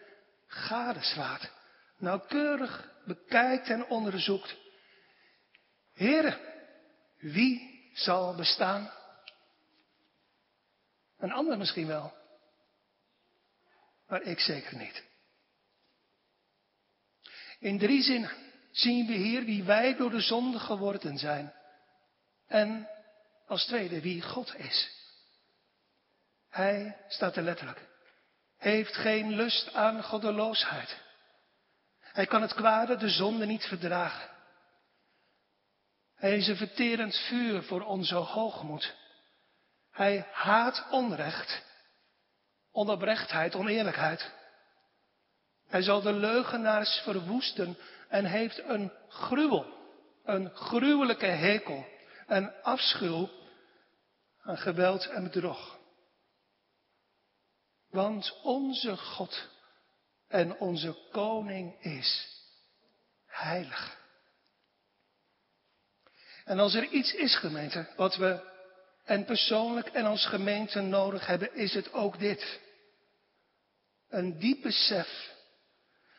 gadeslaat, 0.47 1.51
nauwkeurig 1.99 2.91
bekijkt 3.05 3.69
en 3.69 3.87
onderzoekt. 3.87 4.57
Heren, 5.93 6.39
wie 7.19 7.91
zal 7.95 8.35
bestaan? 8.35 8.91
Een 11.19 11.33
ander 11.33 11.59
misschien 11.59 11.87
wel, 11.87 12.13
maar 14.09 14.23
ik 14.23 14.41
zeker 14.41 14.77
niet. 14.77 15.05
In 17.67 17.79
drie 17.79 18.03
zinnen 18.03 18.31
zien 18.71 19.07
we 19.07 19.13
hier 19.13 19.45
wie 19.45 19.65
wij 19.65 19.97
door 19.97 20.11
de 20.11 20.21
zonde 20.21 20.59
geworden 20.59 21.19
zijn. 21.19 21.53
En 22.47 22.89
als 23.47 23.67
tweede 23.67 24.01
wie 24.01 24.23
God 24.23 24.55
is. 24.57 24.91
Hij, 26.49 26.97
staat 27.09 27.37
er 27.37 27.43
letterlijk, 27.43 27.89
heeft 28.59 28.95
geen 28.95 29.31
lust 29.31 29.75
aan 29.75 30.03
goddeloosheid. 30.03 30.97
Hij 32.01 32.27
kan 32.27 32.43
het 32.43 32.55
kwade, 32.55 32.97
de 32.97 33.09
zonde 33.09 33.47
niet 33.47 33.65
verdragen. 33.65 34.31
Hij 36.15 36.37
is 36.37 36.49
een 36.49 36.57
verterend 36.57 37.17
vuur 37.17 37.63
voor 37.63 37.83
onze 37.83 38.15
hoogmoed. 38.15 38.95
Hij 39.91 40.29
haat 40.33 40.87
onrecht, 40.91 41.63
onoprechtheid, 42.73 43.55
oneerlijkheid. 43.55 44.33
Hij 45.69 45.83
zal 45.83 46.01
de 46.03 46.13
leugenaars 46.13 47.01
verwoesten 47.05 47.77
en 48.09 48.25
heeft 48.25 48.59
een 48.59 48.93
gruwel, 49.09 49.67
een 50.25 50.51
gruwelijke 50.51 51.27
hekel, 51.27 51.87
een 52.27 52.63
afschuw 52.63 53.29
aan 54.43 54.59
geweld 54.59 55.07
en 55.07 55.23
bedrog. 55.23 55.79
Want 57.91 58.41
onze 58.43 58.97
God 58.97 59.49
en 60.29 60.59
onze 60.59 60.97
koning 61.13 61.83
is 61.83 62.29
heilig. 63.27 63.99
En 66.45 66.59
als 66.59 66.75
er 66.75 66.85
iets 66.85 67.15
is, 67.15 67.37
gemeente, 67.37 67.89
wat 67.97 68.17
we 68.17 68.55
en 69.05 69.25
persoonlijk 69.25 69.89
en 69.89 70.05
als 70.05 70.27
gemeente 70.27 70.81
nodig 70.81 71.27
hebben, 71.27 71.55
is 71.55 71.75
het 71.75 71.93
ook 71.93 72.19
dit. 72.19 72.61
Een 74.09 74.39
diep 74.39 74.63
besef, 74.63 75.35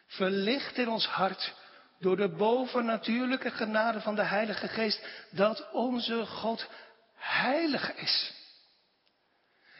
verlicht 0.07 0.77
in 0.77 0.89
ons 0.89 1.05
hart 1.05 1.53
door 1.99 2.17
de 2.17 2.29
bovennatuurlijke 2.29 3.51
genade 3.51 4.01
van 4.01 4.15
de 4.15 4.23
Heilige 4.23 4.67
Geest, 4.67 5.07
dat 5.31 5.71
onze 5.71 6.25
God 6.25 6.67
heilig 7.15 7.93
is. 7.95 8.33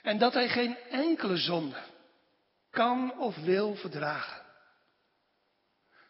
En 0.02 0.18
dat 0.18 0.34
Hij 0.34 0.50
geen 0.50 0.78
enkele 0.78 1.38
zonde 1.38 1.78
kan 2.70 3.20
of 3.20 3.36
wil 3.36 3.76
verdragen. 3.76 4.46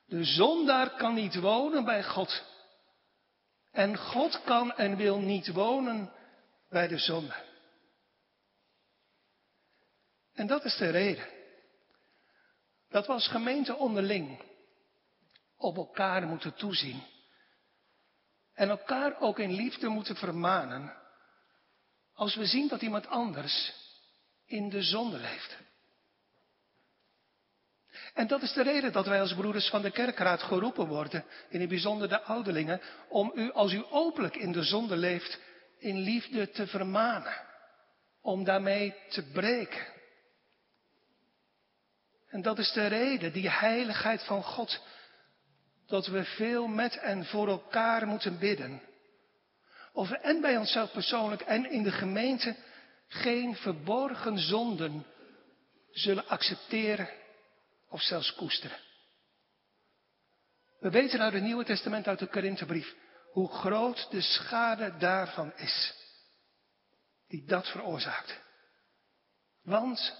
De 0.05 0.23
zondaar 0.23 0.89
kan 0.89 1.13
niet 1.13 1.35
wonen 1.35 1.85
bij 1.85 2.03
God. 2.03 2.43
En 3.71 3.97
God 3.97 4.41
kan 4.43 4.75
en 4.75 4.95
wil 4.95 5.19
niet 5.19 5.47
wonen 5.47 6.11
bij 6.69 6.87
de 6.87 6.97
zonde. 6.97 7.33
En 10.33 10.47
dat 10.47 10.63
is 10.63 10.77
de 10.77 10.89
reden 10.89 11.36
dat 12.89 13.07
we 13.07 13.13
als 13.13 13.27
gemeente 13.27 13.75
onderling 13.75 14.41
op 15.57 15.77
elkaar 15.77 16.27
moeten 16.27 16.53
toezien. 16.53 17.03
En 18.53 18.69
elkaar 18.69 19.19
ook 19.19 19.39
in 19.39 19.51
liefde 19.51 19.87
moeten 19.87 20.15
vermanen. 20.15 20.93
Als 22.13 22.35
we 22.35 22.45
zien 22.45 22.67
dat 22.67 22.81
iemand 22.81 23.07
anders 23.07 23.73
in 24.45 24.69
de 24.69 24.81
zonde 24.81 25.17
leeft. 25.17 25.57
En 28.13 28.27
dat 28.27 28.41
is 28.41 28.53
de 28.53 28.63
reden 28.63 28.91
dat 28.91 29.05
wij 29.05 29.21
als 29.21 29.33
broeders 29.33 29.69
van 29.69 29.81
de 29.81 29.91
kerkraad 29.91 30.41
geroepen 30.41 30.87
worden, 30.87 31.25
in 31.49 31.59
het 31.59 31.69
bijzonder 31.69 32.09
de 32.09 32.21
ouderlingen, 32.21 32.81
om 33.09 33.31
u, 33.35 33.51
als 33.51 33.73
u 33.73 33.83
openlijk 33.89 34.35
in 34.35 34.51
de 34.51 34.63
zonde 34.63 34.95
leeft, 34.95 35.39
in 35.79 35.97
liefde 35.97 36.49
te 36.49 36.67
vermanen. 36.67 37.45
Om 38.21 38.43
daarmee 38.43 38.95
te 39.09 39.23
breken. 39.23 39.96
En 42.37 42.43
dat 42.43 42.57
is 42.57 42.71
de 42.71 42.87
reden, 42.87 43.33
die 43.33 43.49
heiligheid 43.49 44.23
van 44.23 44.43
God, 44.43 44.81
dat 45.87 46.07
we 46.07 46.23
veel 46.23 46.67
met 46.67 46.97
en 46.97 47.25
voor 47.25 47.47
elkaar 47.47 48.07
moeten 48.07 48.39
bidden. 48.39 48.81
Of 49.93 50.09
we 50.09 50.17
en 50.17 50.41
bij 50.41 50.57
onszelf 50.57 50.91
persoonlijk 50.91 51.41
en 51.41 51.71
in 51.71 51.83
de 51.83 51.91
gemeente 51.91 52.55
geen 53.07 53.55
verborgen 53.55 54.39
zonden 54.39 55.05
zullen 55.91 56.27
accepteren 56.27 57.09
of 57.89 58.01
zelfs 58.01 58.33
koesteren. 58.33 58.77
We 60.79 60.89
weten 60.89 61.21
uit 61.21 61.33
het 61.33 61.43
Nieuwe 61.43 61.63
Testament, 61.63 62.07
uit 62.07 62.19
de 62.19 62.27
Korinthebrief, 62.27 62.95
hoe 63.31 63.49
groot 63.49 64.11
de 64.11 64.21
schade 64.21 64.97
daarvan 64.97 65.53
is. 65.55 65.93
Die 67.27 67.45
dat 67.45 67.67
veroorzaakt. 67.67 68.39
Want, 69.63 70.15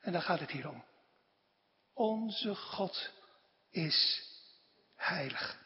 en 0.00 0.12
daar 0.12 0.22
gaat 0.22 0.40
het 0.40 0.50
hier 0.50 0.68
om, 0.68 0.88
onze 1.92 2.54
God 2.54 3.10
is 3.70 4.22
heilig. 4.94 5.58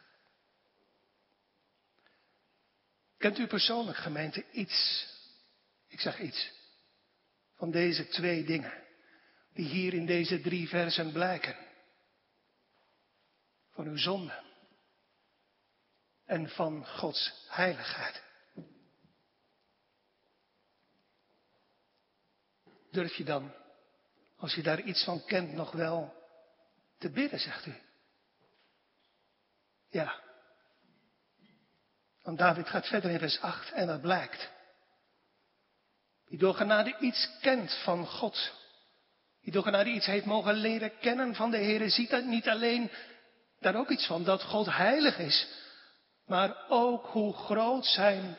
Kent 3.19 3.39
u 3.39 3.47
persoonlijk, 3.47 3.99
gemeente, 3.99 4.51
iets, 4.51 5.09
ik 5.89 6.01
zeg 6.01 6.21
iets, 6.21 6.51
van 7.55 7.71
deze 7.71 8.09
twee 8.09 8.45
dingen? 8.45 8.85
die 9.55 9.67
hier 9.67 9.95
in 9.95 10.07
deze 10.07 10.41
drie 10.41 10.69
versen 10.69 11.13
blijken. 11.13 11.57
Van 13.71 13.87
uw 13.87 13.97
zonde 13.97 14.43
en 16.25 16.49
van 16.49 16.87
Gods 16.87 17.47
heiligheid. 17.49 18.23
Durf 22.91 23.15
je 23.15 23.25
dan, 23.25 23.55
als 24.45 24.55
je 24.55 24.63
daar 24.63 24.81
iets 24.81 25.05
van 25.05 25.25
kent, 25.25 25.53
nog 25.53 25.73
wel 25.73 26.15
te 26.99 27.11
bidden, 27.11 27.41
zegt 27.41 27.67
u? 27.67 27.75
Ja. 29.91 30.21
Want 32.23 32.39
David 32.39 32.69
gaat 32.69 32.87
verder 32.87 33.11
in 33.11 33.19
vers 33.19 33.41
8 33.41 33.73
en 33.73 33.87
dat 33.87 34.01
blijkt. 34.01 34.51
Die 36.29 36.39
door 36.39 36.55
genade 36.55 36.97
iets 36.99 37.31
kent 37.41 37.75
van 37.85 38.07
God 38.07 38.53
die 39.41 39.53
door 39.53 39.63
genade 39.63 39.91
iets 39.91 40.07
heeft 40.07 40.25
mogen 40.25 40.55
leren 40.55 40.99
kennen 40.99 41.35
van 41.35 41.51
de 41.51 41.57
Heer, 41.57 41.91
ziet 41.91 42.11
dat 42.11 42.25
niet 42.25 42.49
alleen 42.49 42.91
daar 43.61 43.75
ook 43.75 43.89
iets 43.89 44.07
van, 44.07 44.25
dat 44.25 44.43
God 44.43 44.67
heilig 44.67 45.19
is, 45.19 45.47
maar 46.27 46.69
ook 46.69 47.07
hoe 47.07 47.35
groot 47.35 47.87
zijn 47.87 48.37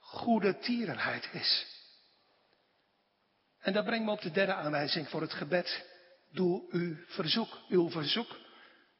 goede 0.00 0.58
tierenheid 0.58 1.28
is. 1.32 1.75
En 3.66 3.72
dat 3.72 3.84
brengt 3.84 4.04
me 4.04 4.10
op 4.10 4.20
de 4.20 4.30
derde 4.30 4.52
aanwijzing 4.52 5.08
voor 5.08 5.20
het 5.20 5.32
gebed. 5.32 5.84
Doe 6.32 6.64
uw 6.70 6.96
verzoek, 7.06 7.58
uw 7.68 7.90
verzoek. 7.90 8.36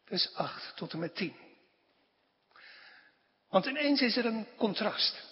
Vers 0.04 0.34
8 0.34 0.76
tot 0.76 0.92
en 0.92 0.98
met 0.98 1.14
10. 1.14 1.36
Want 3.48 3.66
ineens 3.66 4.00
is 4.00 4.16
er 4.16 4.26
een 4.26 4.46
contrast. 4.56 5.24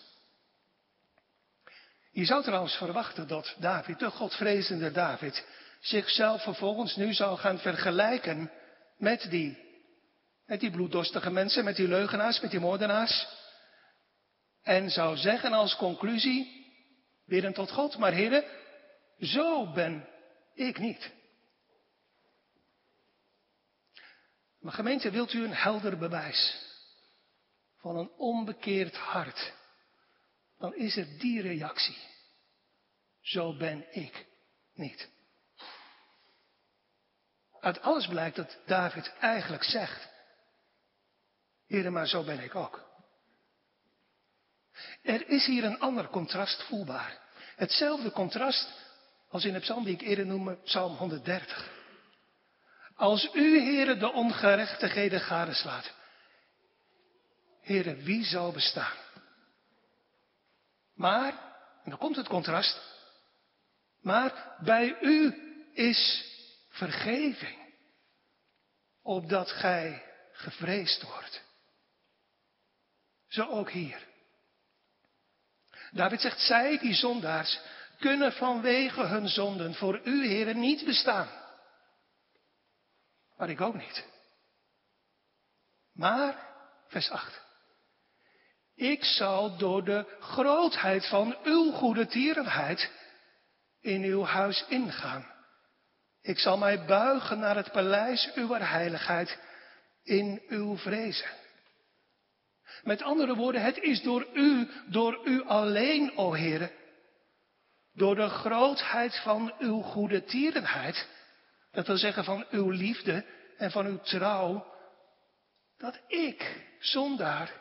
Je 2.12 2.25
zou 2.25 2.42
trouwens 2.42 2.75
verwachten 2.75 3.29
dat 3.29 3.57
David, 3.59 3.99
de 3.99 4.11
godvrezende 4.11 4.90
David, 4.90 5.47
zichzelf 5.81 6.42
vervolgens 6.42 6.97
nu 6.97 7.14
zou 7.14 7.38
gaan 7.38 7.59
vergelijken 7.59 8.51
met 8.97 9.31
die, 9.31 9.59
met 10.47 10.61
die 10.61 10.70
bloeddorstige 10.70 11.31
mensen, 11.31 11.64
met 11.64 11.77
die 11.77 11.88
leugenaars, 11.88 12.40
met 12.40 12.51
die 12.51 12.61
moordenaars. 12.61 13.27
En 14.62 14.90
zou 14.90 15.16
zeggen 15.16 15.53
als 15.53 15.77
conclusie, 15.77 16.66
bidden 17.27 17.53
tot 17.53 17.70
God, 17.70 17.99
maar 17.99 18.12
heren, 18.12 18.44
zo 19.24 19.72
ben 19.72 20.08
ik 20.54 20.78
niet. 20.78 21.12
Maar 24.60 24.72
gemeente, 24.72 25.10
wilt 25.10 25.32
u 25.32 25.44
een 25.44 25.54
helder 25.54 25.98
bewijs 25.98 26.62
van 27.76 27.96
een 27.96 28.10
onbekeerd 28.10 28.96
hart, 28.96 29.52
dan 30.58 30.74
is 30.74 30.94
het 30.94 31.20
die 31.20 31.42
reactie. 31.42 31.96
zo 33.20 33.56
ben 33.56 33.87
ik 33.90 34.26
niet. 34.74 35.08
Uit 37.60 37.80
alles 37.80 38.06
blijkt 38.06 38.37
dat 38.37 38.58
David 38.66 39.14
eigenlijk 39.20 39.64
zegt, 39.64 40.08
Heer, 41.66 41.92
maar 41.92 42.06
zo 42.06 42.24
ben 42.24 42.40
ik 42.40 42.54
ook. 42.54 42.84
Er 45.02 45.28
is 45.28 45.46
hier 45.46 45.64
een 45.64 45.80
ander 45.80 46.08
contrast 46.08 46.62
voelbaar. 46.62 47.20
Hetzelfde 47.56 48.10
contrast 48.10 48.84
als 49.35 49.44
in 49.44 49.53
de 49.53 49.61
psalm 49.61 49.85
die 49.85 49.94
ik 49.94 50.01
eerder 50.01 50.27
noemde, 50.27 50.57
psalm 50.57 50.97
130. 50.97 51.70
Als 52.97 53.29
u, 53.33 53.61
heren, 53.61 53.99
de 53.99 54.12
ongerechtigheden 54.12 55.20
gadeslaat, 55.20 55.92
heren, 57.61 58.03
wie 58.03 58.25
zal 58.25 58.53
bestaan? 58.53 58.97
Maar, 60.94 61.33
en 61.85 61.90
dan 61.90 61.99
komt 61.99 62.16
het 62.16 62.29
contrast, 62.29 62.81
maar 64.01 64.57
bij 64.61 64.97
u 65.01 65.35
is 65.73 66.25
vergeving, 66.68 67.75
opdat 69.03 69.51
gij 69.51 70.03
gevreesd 70.33 71.03
wordt. 71.03 71.42
Zo 73.29 73.47
ook 73.49 73.70
hier. 73.70 74.07
David 75.90 76.20
zegt, 76.20 76.40
zij, 76.40 76.79
die 76.79 76.94
zondaars, 76.94 77.61
kunnen 77.98 78.33
vanwege 78.33 79.02
hun 79.02 79.28
zonden 79.28 79.74
voor 79.74 80.00
u, 80.04 80.26
heren, 80.26 80.61
niet 80.61 80.85
bestaan. 80.85 81.28
Maar 83.37 83.50
ik 83.50 83.61
ook 83.61 83.74
niet. 83.74 84.04
Maar, 85.92 86.48
vers 86.88 87.11
8. 87.11 87.42
Ik 88.74 89.04
zal 89.04 89.57
door 89.57 89.85
de 89.85 90.16
grootheid 90.20 91.09
van 91.09 91.37
uw 91.44 91.72
goede 91.72 92.07
tierenheid 92.07 92.90
in 93.80 94.02
uw 94.02 94.24
huis 94.24 94.64
ingaan. 94.68 95.33
Ik 96.22 96.38
zal 96.38 96.59
mij 96.59 96.85
buigen 96.85 97.38
naar 97.38 97.57
het 97.57 97.72
paleis 97.72 98.30
uw 98.35 98.52
heiligheid 98.52 99.38
in 100.02 100.42
uw 100.48 100.76
vrezen. 100.76 101.30
Met 102.83 103.02
andere 103.02 103.35
woorden, 103.35 103.62
het 103.62 103.78
is 103.78 104.02
door 104.02 104.26
u, 104.33 104.68
door 104.87 105.20
u 105.24 105.42
alleen, 105.42 106.16
o 106.16 106.35
Heere, 106.35 106.70
door 107.94 108.14
de 108.14 108.28
grootheid 108.28 109.20
van 109.22 109.54
uw 109.59 109.80
goede 109.80 110.24
tierenheid, 110.24 111.09
dat 111.70 111.87
wil 111.87 111.96
zeggen 111.96 112.24
van 112.24 112.46
uw 112.50 112.70
liefde 112.70 113.24
en 113.57 113.70
van 113.70 113.87
uw 113.87 113.98
trouw, 113.98 114.72
dat 115.78 116.00
ik, 116.07 116.66
zondaar, 116.78 117.52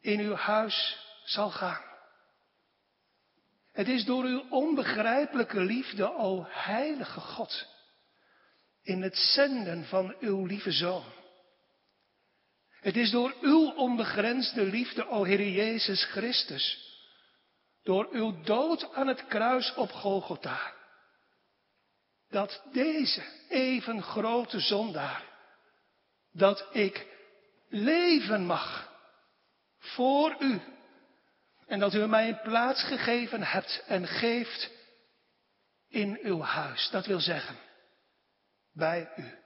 in 0.00 0.20
uw 0.20 0.34
huis 0.34 0.98
zal 1.24 1.50
gaan. 1.50 1.86
Het 3.72 3.88
is 3.88 4.04
door 4.04 4.24
uw 4.24 4.44
onbegrijpelijke 4.50 5.60
liefde, 5.60 6.14
o 6.14 6.44
heilige 6.48 7.20
God, 7.20 7.66
in 8.82 9.02
het 9.02 9.16
zenden 9.16 9.84
van 9.84 10.16
uw 10.20 10.44
lieve 10.44 10.72
Zoon. 10.72 11.04
Het 12.80 12.96
is 12.96 13.10
door 13.10 13.34
uw 13.40 13.70
onbegrensde 13.70 14.62
liefde, 14.62 15.08
o 15.08 15.24
Heer 15.24 15.48
Jezus 15.48 16.04
Christus, 16.04 16.87
door 17.88 18.08
uw 18.10 18.42
dood 18.42 18.94
aan 18.94 19.06
het 19.06 19.26
kruis 19.26 19.74
op 19.74 19.90
Golgotha, 19.90 20.72
dat 22.28 22.62
deze 22.72 23.22
even 23.48 24.02
grote 24.02 24.60
zondaar, 24.60 25.24
dat 26.32 26.66
ik 26.72 27.06
leven 27.68 28.46
mag 28.46 28.92
voor 29.78 30.36
u. 30.38 30.60
En 31.66 31.78
dat 31.78 31.94
u 31.94 32.06
mij 32.06 32.28
een 32.28 32.40
plaats 32.40 32.82
gegeven 32.82 33.42
hebt 33.42 33.84
en 33.86 34.06
geeft 34.06 34.70
in 35.88 36.18
uw 36.22 36.40
huis. 36.40 36.90
Dat 36.90 37.06
wil 37.06 37.20
zeggen, 37.20 37.56
bij 38.72 39.12
u. 39.16 39.38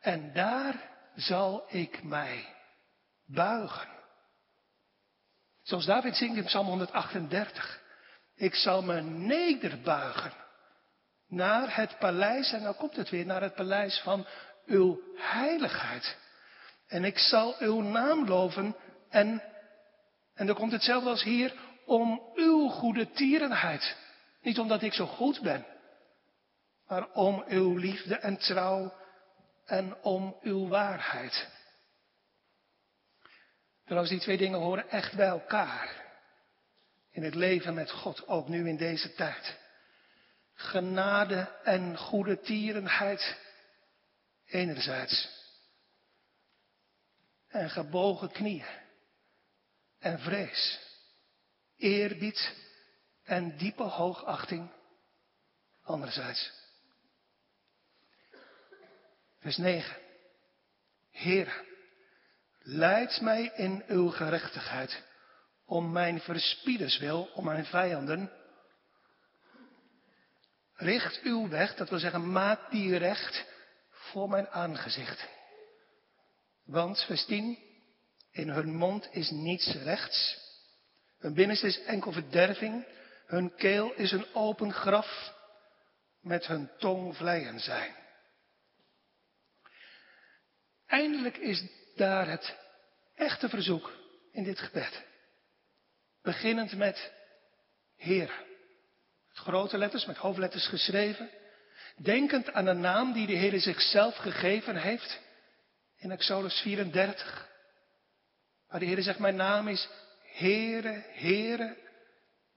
En 0.00 0.32
daar 0.32 0.90
zal 1.14 1.64
ik 1.68 2.02
mij 2.02 2.54
buigen. 3.26 3.95
Zoals 5.66 5.86
David 5.86 6.16
zingt 6.16 6.36
in 6.36 6.44
Psalm 6.44 6.66
138. 6.66 7.80
Ik 8.36 8.54
zal 8.54 8.82
me 8.82 9.00
nederbuigen 9.00 10.32
naar 11.28 11.76
het 11.76 11.98
paleis, 11.98 12.52
en 12.52 12.62
dan 12.62 12.76
komt 12.76 12.96
het 12.96 13.10
weer, 13.10 13.26
naar 13.26 13.42
het 13.42 13.54
paleis 13.54 14.00
van 14.00 14.26
uw 14.66 15.00
heiligheid. 15.16 16.16
En 16.86 17.04
ik 17.04 17.18
zal 17.18 17.54
uw 17.58 17.80
naam 17.80 18.28
loven 18.28 18.76
en, 19.10 19.42
en 20.34 20.46
dan 20.46 20.56
komt 20.56 20.72
hetzelfde 20.72 21.10
als 21.10 21.22
hier, 21.22 21.54
om 21.86 22.30
uw 22.34 22.68
goede 22.68 23.10
tierenheid. 23.10 23.96
Niet 24.42 24.58
omdat 24.58 24.82
ik 24.82 24.92
zo 24.92 25.06
goed 25.06 25.40
ben, 25.40 25.66
maar 26.88 27.12
om 27.12 27.44
uw 27.46 27.76
liefde 27.76 28.16
en 28.16 28.36
trouw 28.36 28.92
en 29.64 30.02
om 30.02 30.36
uw 30.40 30.68
waarheid. 30.68 31.55
Trouwens, 33.86 34.10
die 34.10 34.20
twee 34.20 34.36
dingen 34.36 34.58
horen 34.58 34.90
echt 34.90 35.16
bij 35.16 35.26
elkaar. 35.26 36.04
In 37.10 37.22
het 37.22 37.34
leven 37.34 37.74
met 37.74 37.90
God, 37.90 38.28
ook 38.28 38.48
nu 38.48 38.68
in 38.68 38.76
deze 38.76 39.14
tijd. 39.14 39.56
Genade 40.54 41.48
en 41.62 41.96
goede 41.96 42.40
tierenheid 42.40 43.36
enerzijds. 44.46 45.28
En 47.48 47.70
gebogen 47.70 48.30
knieën 48.30 48.66
en 49.98 50.18
vrees. 50.18 50.80
Eerbied 51.76 52.54
en 53.22 53.56
diepe 53.56 53.82
hoogachting 53.82 54.70
anderzijds. 55.82 56.52
Vers 59.38 59.56
9. 59.56 59.96
Heer, 61.10 61.64
leid 62.66 63.20
mij 63.20 63.52
in 63.54 63.84
uw 63.86 64.10
gerechtigheid, 64.10 65.02
om 65.66 65.92
mijn 65.92 66.20
verspieders 66.20 66.98
wil, 66.98 67.30
om 67.34 67.44
mijn 67.44 67.64
vijanden. 67.64 68.30
Richt 70.74 71.20
uw 71.22 71.48
weg, 71.48 71.74
dat 71.74 71.88
wil 71.88 71.98
zeggen, 71.98 72.32
maak 72.32 72.70
die 72.70 72.96
recht 72.96 73.44
voor 73.90 74.28
mijn 74.28 74.48
aangezicht. 74.48 75.28
Want, 76.64 77.04
vers 77.04 77.24
10, 77.24 77.58
in 78.30 78.48
hun 78.48 78.74
mond 78.74 79.08
is 79.10 79.30
niets 79.30 79.74
rechts. 79.74 80.38
Hun 81.18 81.34
binnenste 81.34 81.66
is 81.66 81.82
enkel 81.82 82.12
verderving. 82.12 82.86
Hun 83.26 83.54
keel 83.54 83.92
is 83.92 84.12
een 84.12 84.34
open 84.34 84.72
graf. 84.72 85.34
Met 86.20 86.46
hun 86.46 86.70
tong 86.78 87.16
vleien 87.16 87.60
zijn. 87.60 87.94
Eindelijk 90.86 91.36
is 91.36 91.64
daar 91.96 92.28
het 92.28 92.56
echte 93.14 93.48
verzoek 93.48 93.92
in 94.32 94.44
dit 94.44 94.58
gebed. 94.58 95.02
Beginnend 96.22 96.76
met 96.76 97.12
Heer. 97.96 98.44
Met 99.28 99.36
grote 99.36 99.78
letters, 99.78 100.06
met 100.06 100.16
hoofdletters 100.16 100.66
geschreven. 100.66 101.30
Denkend 101.96 102.52
aan 102.52 102.64
de 102.64 102.72
naam 102.72 103.12
die 103.12 103.26
de 103.26 103.32
Heer 103.32 103.60
zichzelf 103.60 104.16
gegeven 104.16 104.76
heeft. 104.76 105.20
In 105.96 106.10
Exodus 106.10 106.60
34. 106.60 107.48
Waar 108.68 108.80
de 108.80 108.86
Heer 108.86 109.02
zegt, 109.02 109.18
mijn 109.18 109.36
naam 109.36 109.68
is 109.68 109.88
Heere, 110.32 111.04
Heere. 111.12 111.76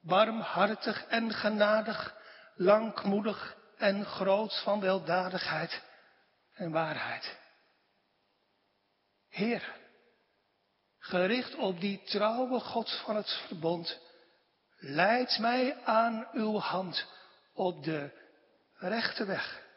Barmhartig 0.02 1.06
en 1.06 1.34
genadig. 1.34 2.16
Langmoedig 2.56 3.58
en 3.78 4.06
groot 4.06 4.62
van 4.64 4.80
weldadigheid 4.80 5.82
en 6.54 6.72
waarheid. 6.72 7.38
Heer, 9.30 9.76
gericht 10.98 11.56
op 11.56 11.80
die 11.80 12.04
trouwe 12.04 12.60
God 12.60 13.02
van 13.06 13.16
het 13.16 13.30
verbond, 13.48 14.00
leid 14.78 15.38
mij 15.40 15.84
aan 15.84 16.28
uw 16.32 16.58
hand 16.58 17.06
op 17.54 17.84
de 17.84 18.12
rechte 18.74 19.26
weg. 19.26 19.68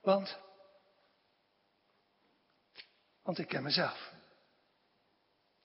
Want, 0.00 0.38
want 3.22 3.38
ik 3.38 3.48
ken 3.48 3.62
mezelf. 3.62 4.12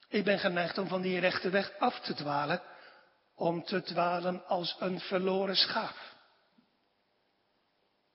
Ik 0.07 0.23
ben 0.23 0.39
geneigd 0.39 0.77
om 0.77 0.87
van 0.87 1.01
die 1.01 1.19
rechte 1.19 1.49
weg 1.49 1.77
af 1.77 1.99
te 1.99 2.13
dwalen, 2.13 2.61
om 3.35 3.63
te 3.63 3.81
dwalen 3.81 4.45
als 4.45 4.75
een 4.79 4.99
verloren 4.99 5.55
schaap. 5.55 6.12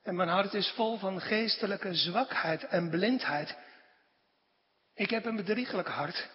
En 0.09 0.17
mijn 0.17 0.29
hart 0.29 0.55
is 0.55 0.69
vol 0.69 0.99
van 0.99 1.21
geestelijke 1.21 1.95
zwakheid 1.95 2.67
en 2.67 2.91
blindheid. 2.91 3.57
Ik 4.95 5.11
heb 5.11 5.25
een 5.25 5.37
bedriegelijk 5.37 5.89
hart. 5.89 6.29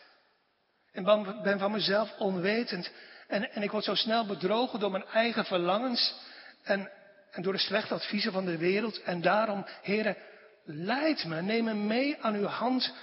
En 0.92 1.04
ben 1.44 1.60
van 1.60 1.72
mezelf 1.72 2.18
onwetend. 2.18 2.92
En, 3.28 3.52
en 3.52 3.62
ik 3.64 3.72
word 3.72 3.84
zo 3.84 3.96
snel 3.96 4.26
bedrogen 4.26 4.80
door 4.80 4.92
mijn 4.92 5.06
eigen 5.06 5.46
verlangens. 5.46 6.16
En, 6.64 6.92
en 7.32 7.42
door 7.42 7.54
de 7.54 7.60
slechte 7.60 7.94
adviezen 7.94 8.32
van 8.32 8.46
de 8.46 8.58
wereld. 8.58 9.02
En 9.02 9.22
daarom, 9.22 9.66
heren, 9.82 10.18
leid 10.64 11.26
me, 11.26 11.42
neem 11.42 11.64
me 11.64 11.74
mee 11.74 12.22
aan 12.22 12.36
uw 12.36 12.46
hand 12.46 12.94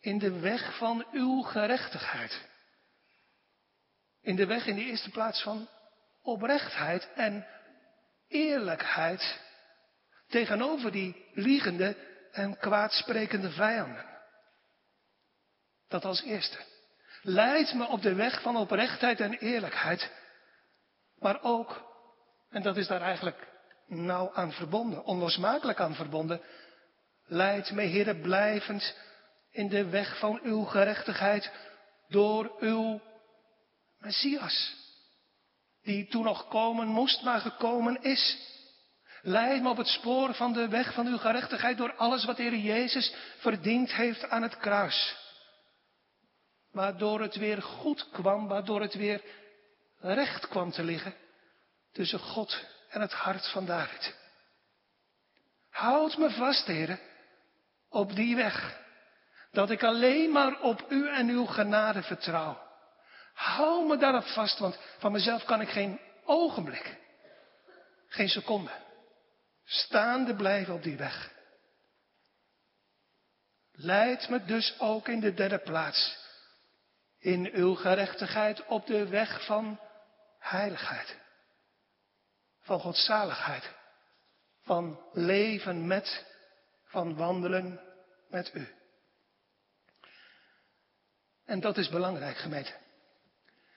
in 0.00 0.18
de 0.18 0.40
weg 0.40 0.76
van 0.76 1.06
uw 1.12 1.42
gerechtigheid. 1.42 2.40
In 4.22 4.36
de 4.36 4.46
weg 4.46 4.66
in 4.66 4.76
de 4.76 4.84
eerste 4.84 5.10
plaats 5.10 5.42
van 5.42 5.68
oprechtheid 6.22 7.08
en 7.14 7.46
eerlijkheid 8.28 9.48
tegenover 10.30 10.92
die 10.92 11.26
liegende 11.32 11.96
en 12.32 12.58
kwaadsprekende 12.58 13.50
vijanden. 13.50 14.04
Dat 15.88 16.04
als 16.04 16.22
eerste. 16.22 16.58
Leid 17.22 17.74
me 17.74 17.86
op 17.86 18.02
de 18.02 18.14
weg 18.14 18.42
van 18.42 18.56
oprechtheid 18.56 19.20
en 19.20 19.32
eerlijkheid. 19.32 20.10
Maar 21.18 21.42
ook, 21.42 21.82
en 22.50 22.62
dat 22.62 22.76
is 22.76 22.86
daar 22.86 23.02
eigenlijk 23.02 23.48
nauw 23.86 24.34
aan 24.34 24.52
verbonden, 24.52 25.04
onlosmakelijk 25.04 25.80
aan 25.80 25.94
verbonden, 25.94 26.40
leid 27.24 27.70
me, 27.70 27.82
Heere, 27.82 28.20
blijvend 28.20 28.96
in 29.50 29.68
de 29.68 29.88
weg 29.88 30.18
van 30.18 30.40
uw 30.42 30.64
gerechtigheid 30.64 31.52
door 32.08 32.56
uw 32.58 33.00
Messias, 33.98 34.74
die 35.82 36.06
toen 36.06 36.24
nog 36.24 36.48
komen 36.48 36.86
moest, 36.86 37.22
maar 37.22 37.40
gekomen 37.40 38.02
is. 38.02 38.48
Leid 39.22 39.62
me 39.62 39.68
op 39.68 39.76
het 39.76 39.86
spoor 39.86 40.34
van 40.34 40.52
de 40.52 40.68
weg 40.68 40.94
van 40.94 41.06
uw 41.06 41.18
gerechtigheid 41.18 41.76
door 41.76 41.94
alles 41.94 42.24
wat 42.24 42.36
de 42.36 42.42
Heer 42.42 42.56
Jezus 42.56 43.14
verdiend 43.38 43.92
heeft 43.92 44.28
aan 44.28 44.42
het 44.42 44.56
kruis. 44.56 45.16
Waardoor 46.72 47.20
het 47.20 47.36
weer 47.36 47.62
goed 47.62 48.08
kwam, 48.10 48.48
waardoor 48.48 48.80
het 48.80 48.94
weer 48.94 49.22
recht 50.00 50.48
kwam 50.48 50.70
te 50.70 50.84
liggen 50.84 51.14
tussen 51.92 52.18
God 52.18 52.64
en 52.88 53.00
het 53.00 53.12
hart 53.12 53.48
van 53.48 53.66
David. 53.66 54.14
Houd 55.70 56.16
me 56.16 56.30
vast, 56.30 56.66
heren, 56.66 57.00
op 57.88 58.14
die 58.14 58.36
weg, 58.36 58.80
dat 59.52 59.70
ik 59.70 59.82
alleen 59.82 60.30
maar 60.30 60.60
op 60.60 60.84
u 60.88 61.08
en 61.08 61.28
uw 61.28 61.44
genade 61.44 62.02
vertrouw. 62.02 62.68
Hou 63.34 63.86
me 63.86 63.96
daarop 63.96 64.24
vast, 64.24 64.58
want 64.58 64.78
van 64.98 65.12
mezelf 65.12 65.44
kan 65.44 65.60
ik 65.60 65.68
geen 65.68 66.00
ogenblik, 66.24 66.96
geen 68.08 68.28
seconde, 68.28 68.70
staande 69.70 70.34
blijven 70.34 70.74
op 70.74 70.82
die 70.82 70.96
weg. 70.96 71.32
Leid 73.72 74.28
me 74.28 74.44
dus 74.44 74.78
ook 74.78 75.08
in 75.08 75.20
de 75.20 75.34
derde 75.34 75.58
plaats 75.58 76.18
in 77.18 77.50
uw 77.52 77.74
gerechtigheid 77.74 78.66
op 78.66 78.86
de 78.86 79.08
weg 79.08 79.46
van 79.46 79.80
heiligheid, 80.38 81.16
van 82.60 82.80
godzaligheid, 82.80 83.70
van 84.62 85.00
leven 85.12 85.86
met, 85.86 86.26
van 86.84 87.16
wandelen 87.16 87.80
met 88.28 88.54
u. 88.54 88.68
En 91.44 91.60
dat 91.60 91.76
is 91.76 91.88
belangrijk, 91.88 92.36
gemeente. 92.36 92.72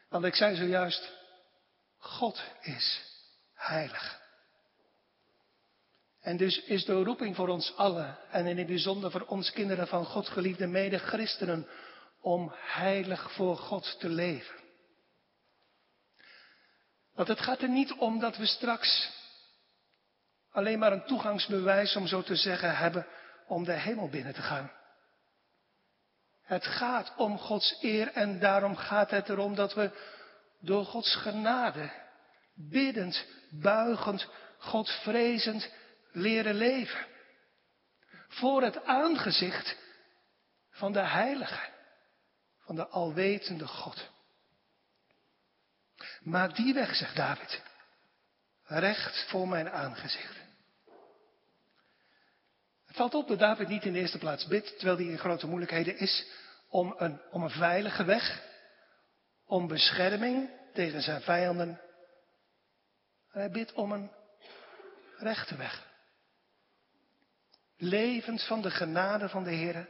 Want 0.10 0.25
ik 0.25 0.36
zei 0.36 0.56
zojuist, 0.56 1.12
God 1.97 2.43
is 2.62 3.01
heilig. 3.53 4.22
En 6.23 6.38
dus 6.38 6.63
is 6.63 6.86
de 6.86 7.03
roeping 7.03 7.36
voor 7.36 7.47
ons 7.47 7.73
allen, 7.75 8.17
en 8.31 8.45
in 8.45 8.57
het 8.57 8.67
bijzonder 8.67 9.12
voor 9.12 9.25
ons 9.25 9.51
kinderen 9.51 9.88
van 9.88 10.05
God 10.05 10.29
geliefde 10.29 10.67
mede-christenen, 10.67 11.67
om 12.21 12.51
heilig 12.55 13.31
voor 13.31 13.57
God 13.57 13.99
te 13.99 14.09
leven. 14.09 14.55
Want 17.13 17.27
het 17.27 17.39
gaat 17.39 17.62
er 17.62 17.69
niet 17.69 17.93
om 17.93 18.19
dat 18.19 18.38
we 18.38 18.45
straks 18.45 19.12
alleen 20.51 20.79
maar 20.79 20.91
een 20.91 21.05
toegangsbewijs, 21.05 21.95
om 21.95 22.07
zo 22.07 22.21
te 22.21 22.36
zeggen, 22.36 22.77
hebben 22.77 23.07
om 23.47 23.63
de 23.63 23.73
hemel 23.73 24.09
binnen 24.09 24.33
te 24.33 24.41
gaan. 24.41 24.71
Het 26.41 26.65
gaat 26.65 27.13
om 27.17 27.38
Gods 27.38 27.77
eer 27.81 28.12
en 28.12 28.39
daarom 28.39 28.75
gaat 28.75 29.12
het 29.12 29.29
erom 29.29 29.55
dat 29.55 29.73
we 29.73 29.91
door 30.59 30.86
Gods 30.86 31.15
genade, 31.15 31.91
biddend, 32.55 33.25
buigend, 33.49 34.27
Godvrezend 34.57 35.69
leren 36.13 36.56
leven. 36.56 37.06
Voor 38.28 38.63
het 38.63 38.84
aangezicht 38.84 39.78
van 40.69 40.91
de 40.91 40.99
Heilige, 41.08 41.69
van 42.60 42.76
de 42.76 42.88
alwetende 42.88 43.67
God. 43.67 44.12
Maak 46.21 46.56
die 46.56 46.73
weg, 46.73 46.95
zegt 46.95 47.15
David, 47.15 47.62
recht 48.63 49.26
voor 49.30 49.47
mijn 49.47 49.69
aangezicht. 49.69 50.41
Het 52.86 52.95
valt 52.95 53.13
op 53.13 53.28
dat 53.28 53.39
David 53.39 53.67
niet 53.67 53.84
in 53.84 53.93
de 53.93 53.99
eerste 53.99 54.17
plaats 54.17 54.47
bidt, 54.47 54.78
terwijl 54.78 54.97
hij 54.97 55.06
in 55.06 55.17
grote 55.17 55.47
moeilijkheden 55.47 55.97
is, 55.97 56.26
om 56.67 56.95
een, 56.97 57.21
om 57.32 57.43
een 57.43 57.49
veilige 57.49 58.04
weg, 58.04 58.41
om 59.45 59.67
bescherming 59.67 60.49
tegen 60.73 61.02
zijn 61.02 61.21
vijanden. 61.21 61.82
Hij 63.30 63.49
bidt 63.49 63.73
om 63.73 63.91
een 63.91 64.12
rechte 65.17 65.56
weg. 65.56 65.92
Levend 67.84 68.43
van 68.43 68.62
de 68.62 68.72
genade 68.72 69.30
van 69.30 69.43
de 69.43 69.52
Heer 69.52 69.89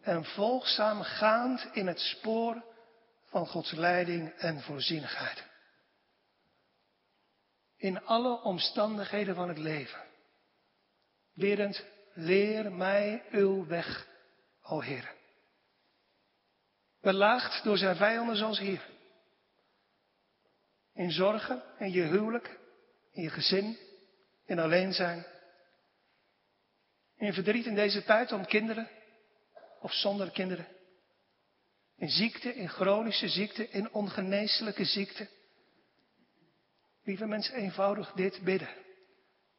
en 0.00 0.24
volgzaam 0.24 1.02
gaand 1.02 1.68
in 1.72 1.86
het 1.86 2.00
spoor 2.00 2.64
van 3.24 3.46
Gods 3.46 3.72
leiding 3.72 4.32
en 4.32 4.60
voorzienigheid. 4.60 5.44
In 7.76 8.04
alle 8.04 8.42
omstandigheden 8.42 9.34
van 9.34 9.48
het 9.48 9.58
leven. 9.58 10.00
Biddend, 11.34 11.84
leer 12.12 12.72
mij 12.72 13.24
uw 13.30 13.66
weg, 13.66 14.06
o 14.62 14.80
Heer. 14.80 15.14
Belaagd 17.00 17.64
door 17.64 17.78
zijn 17.78 17.96
vijanden 17.96 18.36
zoals 18.36 18.58
hier. 18.58 18.88
In 20.94 21.10
zorgen, 21.10 21.62
in 21.78 21.92
je 21.92 22.02
huwelijk, 22.02 22.58
in 23.12 23.22
je 23.22 23.30
gezin, 23.30 23.78
in 24.44 24.58
alleen 24.58 24.92
zijn. 24.92 25.26
In 27.20 27.32
verdriet 27.32 27.66
in 27.66 27.74
deze 27.74 28.04
tijd 28.04 28.32
om 28.32 28.46
kinderen 28.46 28.88
of 29.80 29.92
zonder 29.92 30.30
kinderen. 30.30 30.66
In 31.96 32.08
ziekte, 32.08 32.54
in 32.54 32.68
chronische 32.68 33.28
ziekte, 33.28 33.68
in 33.68 33.92
ongeneeslijke 33.92 34.84
ziekte. 34.84 35.28
Lieve 37.04 37.26
mensen, 37.26 37.54
eenvoudig 37.54 38.12
dit 38.12 38.40
bidden. 38.44 38.68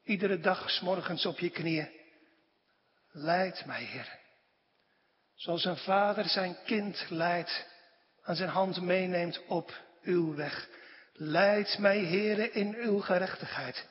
Iedere 0.04 0.40
dag, 0.40 0.70
s 0.70 0.80
morgens 0.80 1.26
op 1.26 1.40
je 1.40 1.50
knieën. 1.50 1.90
Leid 3.12 3.66
mij, 3.66 3.84
Heer. 3.84 4.20
Zoals 5.36 5.66
een 5.66 5.78
vader 5.78 6.26
zijn 6.26 6.58
kind 6.66 7.06
leidt, 7.10 7.66
aan 8.22 8.36
zijn 8.36 8.50
hand 8.50 8.82
meeneemt 8.82 9.46
op 9.48 9.82
uw 10.02 10.36
weg. 10.36 10.70
Leid 11.14 11.78
mij, 11.78 12.00
Heere, 12.06 12.52
in 12.52 12.76
uw 12.76 13.00
gerechtigheid, 13.00 13.88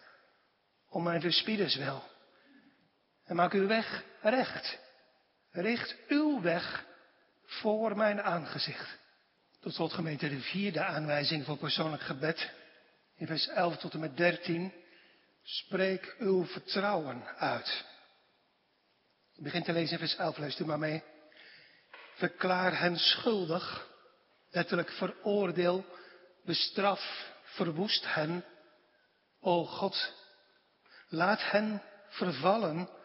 om 0.88 1.02
mijn 1.02 1.20
verspieders 1.20 1.76
wel. 1.76 2.09
En 3.30 3.36
maak 3.36 3.52
uw 3.52 3.66
weg 3.66 4.04
recht. 4.20 4.78
Richt 5.50 5.96
uw 6.08 6.40
weg 6.40 6.84
voor 7.44 7.96
mijn 7.96 8.22
aangezicht. 8.22 8.98
Tot 9.60 9.74
slot 9.74 9.92
gemeente 9.92 10.28
de 10.28 10.40
vierde 10.40 10.84
aanwijzing 10.84 11.44
voor 11.44 11.56
persoonlijk 11.56 12.02
gebed. 12.02 12.50
In 13.16 13.26
vers 13.26 13.48
11 13.48 13.76
tot 13.76 13.92
en 13.94 14.00
met 14.00 14.16
13. 14.16 14.72
Spreek 15.42 16.16
uw 16.18 16.44
vertrouwen 16.44 17.24
uit. 17.36 17.84
Ik 19.34 19.42
begin 19.42 19.62
te 19.62 19.72
lezen 19.72 19.92
in 19.92 19.98
vers 19.98 20.16
11, 20.16 20.38
luister 20.38 20.66
maar 20.66 20.78
mee. 20.78 21.02
Verklaar 22.14 22.78
hen 22.78 22.96
schuldig, 22.96 23.88
letterlijk 24.50 24.90
veroordeel, 24.90 25.84
bestraf, 26.44 27.30
verwoest 27.42 28.14
hen. 28.14 28.44
O 29.40 29.64
God, 29.64 30.14
laat 31.08 31.50
hen 31.50 31.82
vervallen 32.08 32.98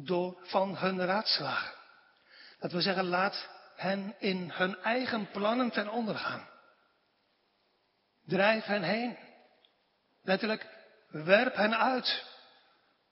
door 0.00 0.38
van 0.42 0.76
hun 0.76 1.04
raadslagen. 1.04 1.74
Dat 2.58 2.72
wil 2.72 2.80
zeggen, 2.80 3.04
laat 3.04 3.48
hen 3.76 4.14
in 4.18 4.50
hun 4.50 4.76
eigen 4.82 5.30
plannen 5.30 5.70
ten 5.70 5.88
onder 5.88 6.14
gaan. 6.14 6.48
Drijf 8.24 8.64
hen 8.64 8.82
heen. 8.82 9.18
Letterlijk, 10.22 10.66
werp 11.08 11.54
hen 11.54 11.78
uit. 11.78 12.26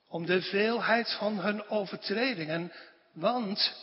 Om 0.08 0.26
de 0.26 0.42
veelheid 0.42 1.16
van 1.18 1.38
hun 1.38 1.68
overtredingen, 1.68 2.72
want 3.12 3.74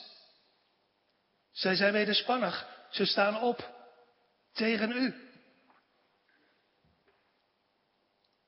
zij 1.52 1.76
zijn 1.76 1.94
wederspannig. 1.94 2.68
Ze 2.90 3.06
staan 3.06 3.42
op 3.42 3.88
tegen 4.52 4.92
u. 4.92 5.32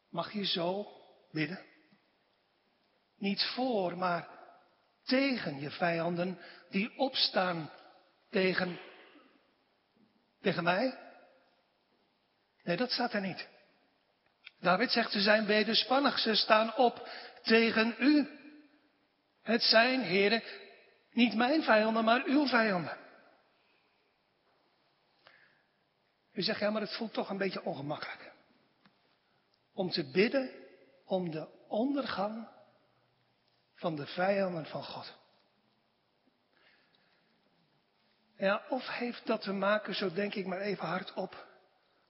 Mag 0.10 0.32
je 0.32 0.46
zo 0.46 0.88
bidden? 1.32 1.66
Niet 3.18 3.44
voor, 3.44 3.98
maar 3.98 4.35
tegen 5.06 5.60
je 5.60 5.72
vijanden 5.72 6.40
die 6.70 6.98
opstaan 6.98 7.72
tegen, 8.30 8.80
tegen 10.42 10.64
mij? 10.64 10.98
Nee, 12.64 12.78
dat 12.78 12.92
staat 12.92 13.14
er 13.14 13.22
niet. 13.22 13.48
David 14.60 14.92
zegt, 14.92 15.12
ze 15.12 15.22
zijn 15.22 15.46
wederspannig, 15.46 16.20
ze 16.20 16.36
staan 16.36 16.76
op 16.76 17.10
tegen 17.44 17.96
u. 18.00 18.28
Het 19.42 19.62
zijn, 19.62 20.02
heren, 20.02 20.44
niet 21.12 21.36
mijn 21.36 21.64
vijanden, 21.64 22.04
maar 22.04 22.24
uw 22.26 22.48
vijanden. 22.48 22.98
U 26.34 26.42
zegt, 26.42 26.60
ja, 26.60 26.70
maar 26.70 26.82
het 26.82 26.96
voelt 26.96 27.14
toch 27.14 27.30
een 27.30 27.38
beetje 27.38 27.64
ongemakkelijk. 27.64 28.32
Om 29.74 29.90
te 29.90 30.12
bidden 30.12 30.52
om 31.06 31.32
de 31.32 31.48
ondergang 31.68 32.48
van 33.76 33.96
de 33.96 34.06
vijanden 34.06 34.66
van 34.66 34.84
God. 34.84 35.14
Ja, 38.38 38.66
of 38.70 38.88
heeft 38.88 39.26
dat 39.26 39.42
te 39.42 39.52
maken, 39.52 39.96
zo 39.96 40.14
denk 40.14 40.36
ik 40.36 40.46
maar 40.46 40.60
even 40.60 40.86
hardop, 40.86 41.48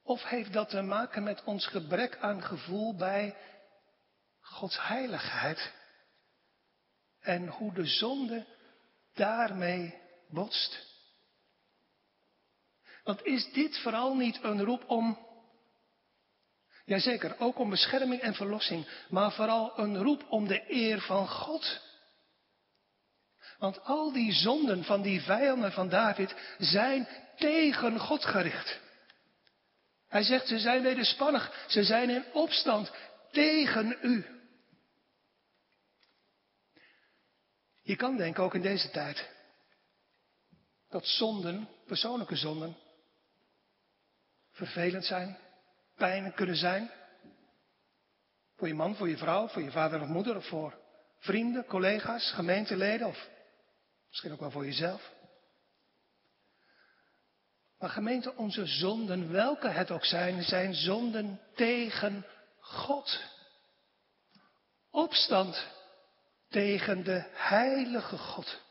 of 0.04 0.24
heeft 0.24 0.54
dat 0.54 0.70
te 0.70 0.82
maken 0.82 1.24
met 1.24 1.44
ons 1.44 1.68
gebrek 1.68 2.18
aan 2.18 2.44
gevoel 2.44 2.96
bij 2.96 3.36
Gods 4.40 4.88
heiligheid 4.88 5.74
en 7.20 7.48
hoe 7.48 7.74
de 7.74 7.86
zonde 7.86 8.46
daarmee 9.14 10.02
botst? 10.30 10.94
Want 13.04 13.24
is 13.26 13.52
dit 13.54 13.80
vooral 13.80 14.16
niet 14.16 14.44
een 14.44 14.64
roep 14.64 14.90
om, 14.90 15.28
jazeker, 16.86 17.40
ook 17.40 17.60
om 17.60 17.70
bescherming 17.70 18.22
en 18.22 18.34
verlossing, 18.34 18.88
maar 19.10 19.32
vooral 19.32 19.80
een 19.80 19.98
roep 19.98 20.26
om 20.30 20.48
de 20.48 20.64
eer 20.68 21.02
van 21.02 21.28
God? 21.28 21.82
Want 23.58 23.84
al 23.84 24.12
die 24.12 24.34
zonden 24.34 24.84
van 24.84 25.02
die 25.02 25.22
vijanden 25.22 25.72
van 25.72 25.90
David 25.90 26.36
zijn 26.58 27.08
tegen 27.36 28.00
God 28.00 28.26
gericht. 28.26 28.80
Hij 30.08 30.24
zegt, 30.24 30.48
ze 30.48 30.60
zijn 30.60 30.84
wederspannig, 30.84 31.66
ze 31.68 31.84
zijn 31.84 32.10
in 32.10 32.26
opstand 32.34 32.92
tegen 33.32 33.98
u. 34.02 34.26
Je 37.82 37.96
kan 37.96 38.18
denken, 38.18 38.44
ook 38.44 38.54
in 38.56 38.62
deze 38.62 38.90
tijd, 38.90 39.30
dat 40.90 41.08
zonden, 41.08 41.70
persoonlijke 41.86 42.36
zonden, 42.36 42.78
vervelend 44.52 45.06
zijn, 45.06 45.38
pijn 45.98 46.34
kunnen 46.34 46.56
zijn. 46.56 46.92
Voor 48.56 48.68
je 48.68 48.74
man, 48.74 48.96
voor 48.96 49.10
je 49.10 49.18
vrouw, 49.18 49.48
voor 49.48 49.62
je 49.62 49.72
vader 49.72 50.02
of 50.02 50.08
moeder, 50.08 50.36
of 50.36 50.48
voor 50.48 50.80
vrienden, 51.18 51.66
collega's, 51.66 52.32
gemeenteleden, 52.32 53.08
of 53.08 53.30
misschien 54.08 54.32
ook 54.32 54.40
wel 54.40 54.52
voor 54.52 54.66
jezelf. 54.66 55.14
Maar 57.80 57.90
gemeente, 57.90 58.36
onze 58.36 58.66
zonden, 58.66 59.32
welke 59.32 59.68
het 59.68 59.92
ook 59.92 60.06
zijn, 60.06 60.44
zijn 60.44 60.74
zonden 60.74 61.42
tegen 61.56 62.26
God. 62.60 63.24
Opstand 64.92 65.68
tegen 66.50 67.04
de 67.04 67.30
heilige 67.34 68.18
God. 68.18 68.62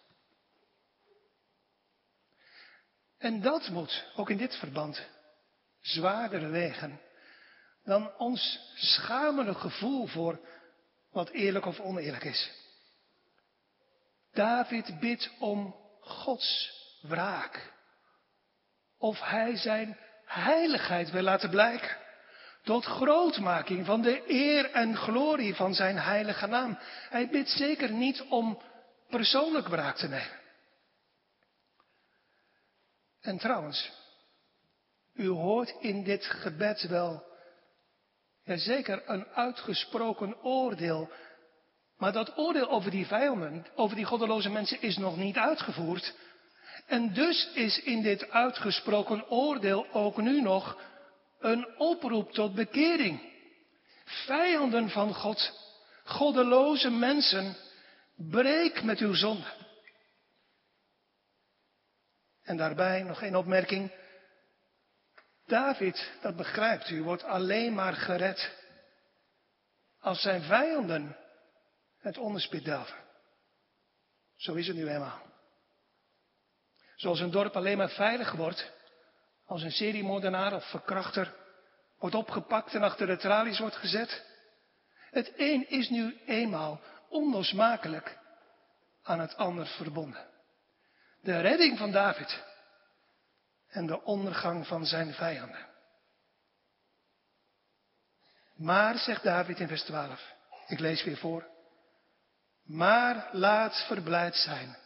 En 3.19 3.41
dat 3.41 3.69
moet, 3.69 4.07
ook 4.17 4.31
in 4.31 4.37
dit 4.37 4.57
verband, 4.57 5.07
zwaarder 5.81 6.51
wegen 6.51 7.01
dan 7.85 8.17
ons 8.19 8.73
schamele 8.75 9.55
gevoel 9.55 10.07
voor 10.07 10.41
wat 11.11 11.29
eerlijk 11.29 11.67
of 11.67 11.81
oneerlijk 11.81 12.25
is. 12.25 12.51
David 14.33 15.01
bidt 15.01 15.31
om 15.39 15.77
Gods 16.01 16.73
wraak. 17.03 17.73
Of 18.99 19.21
hij 19.21 19.57
zijn 19.57 19.99
heiligheid 20.25 21.11
wil 21.11 21.23
laten 21.23 21.51
blijken. 21.51 21.97
Tot 22.63 22.85
grootmaking 22.85 23.87
van 23.87 24.03
de 24.03 24.23
eer 24.27 24.71
en 24.71 24.97
glorie 24.97 25.55
van 25.55 25.75
zijn 25.75 25.99
heilige 25.99 26.47
naam. 26.47 26.79
Hij 27.09 27.29
bidt 27.29 27.49
zeker 27.49 27.91
niet 27.93 28.23
om 28.23 28.63
persoonlijk 29.09 29.69
wraak 29.69 29.97
te 29.97 30.09
nemen. 30.09 30.41
En 33.21 33.39
trouwens, 33.39 33.93
u 35.15 35.29
hoort 35.29 35.75
in 35.81 36.03
dit 36.03 36.25
gebed 36.25 36.83
wel, 36.83 37.34
ja 38.45 38.57
zeker, 38.57 39.03
een 39.07 39.27
uitgesproken 39.27 40.43
oordeel. 40.43 41.11
Maar 41.97 42.13
dat 42.13 42.39
oordeel 42.39 42.71
over 42.71 42.91
die 42.91 43.07
vijanden, 43.07 43.67
over 43.75 43.97
die 43.97 44.05
goddeloze 44.05 44.51
mensen, 44.51 44.83
is 44.83 44.97
nog 44.97 45.17
niet 45.17 45.37
uitgevoerd. 45.37 46.15
En 46.87 47.13
dus 47.13 47.51
is 47.55 47.83
in 47.83 48.03
dit 48.03 48.31
uitgesproken 48.31 49.31
oordeel 49.31 49.87
ook 49.93 50.17
nu 50.17 50.41
nog 50.41 50.79
een 51.39 51.79
oproep 51.79 52.33
tot 52.33 52.55
bekering. 52.55 53.33
Vijanden 54.05 54.91
van 54.91 55.15
God, 55.15 55.53
goddeloze 56.05 56.91
mensen, 56.91 57.57
breek 58.17 58.83
met 58.83 58.99
uw 58.99 59.15
zonde. 59.15 59.47
En 62.43 62.57
daarbij 62.57 63.03
nog 63.03 63.23
één 63.23 63.35
opmerking. 63.35 63.93
David, 65.47 66.13
dat 66.21 66.37
begrijpt 66.37 66.91
u, 66.91 67.03
wordt 67.03 67.25
alleen 67.25 67.75
maar 67.75 67.93
gered 67.93 68.63
als 70.01 70.21
zijn 70.21 70.43
vijanden 70.43 71.17
het 71.99 72.19
onderspit 72.19 72.65
delven. 72.65 72.97
Zo 74.37 74.55
is 74.55 74.67
het 74.67 74.77
nu 74.77 74.87
helemaal. 74.87 75.23
Zoals 76.97 77.21
een 77.21 77.31
dorp 77.31 77.57
alleen 77.57 77.77
maar 77.77 77.91
veilig 77.91 78.33
wordt 78.33 78.73
als 79.47 79.63
een 79.63 79.73
seriemoordenaar 79.73 80.55
of 80.55 80.71
verkrachter 80.71 81.35
wordt 81.99 82.15
opgepakt 82.15 82.75
en 82.75 82.83
achter 82.83 83.07
de 83.07 83.17
tralies 83.17 83.59
wordt 83.59 83.77
gezet. 83.77 84.25
Het 85.11 85.33
een 85.37 85.69
is 85.69 85.89
nu 85.89 86.21
eenmaal 86.27 86.81
onlosmakelijk 87.09 88.19
aan 89.03 89.21
het 89.21 89.37
ander 89.37 89.67
verbonden. 89.67 90.27
De 91.21 91.41
redding 91.41 91.79
van 91.79 91.91
David 91.91 92.45
en 93.75 93.87
de 93.87 94.03
ondergang 94.03 94.67
van 94.67 94.87
zijn 94.87 95.15
vijanden. 95.15 95.67
Maar, 98.57 98.99
zegt 98.99 99.23
David 99.23 99.61
in 99.61 99.69
vers 99.69 99.83
12, 99.83 100.35
ik 100.67 100.79
lees 100.79 101.05
weer 101.05 101.17
voor, 101.17 101.47
maar 102.63 103.29
laat 103.33 103.85
verblijd 103.87 104.37
zijn 104.37 104.77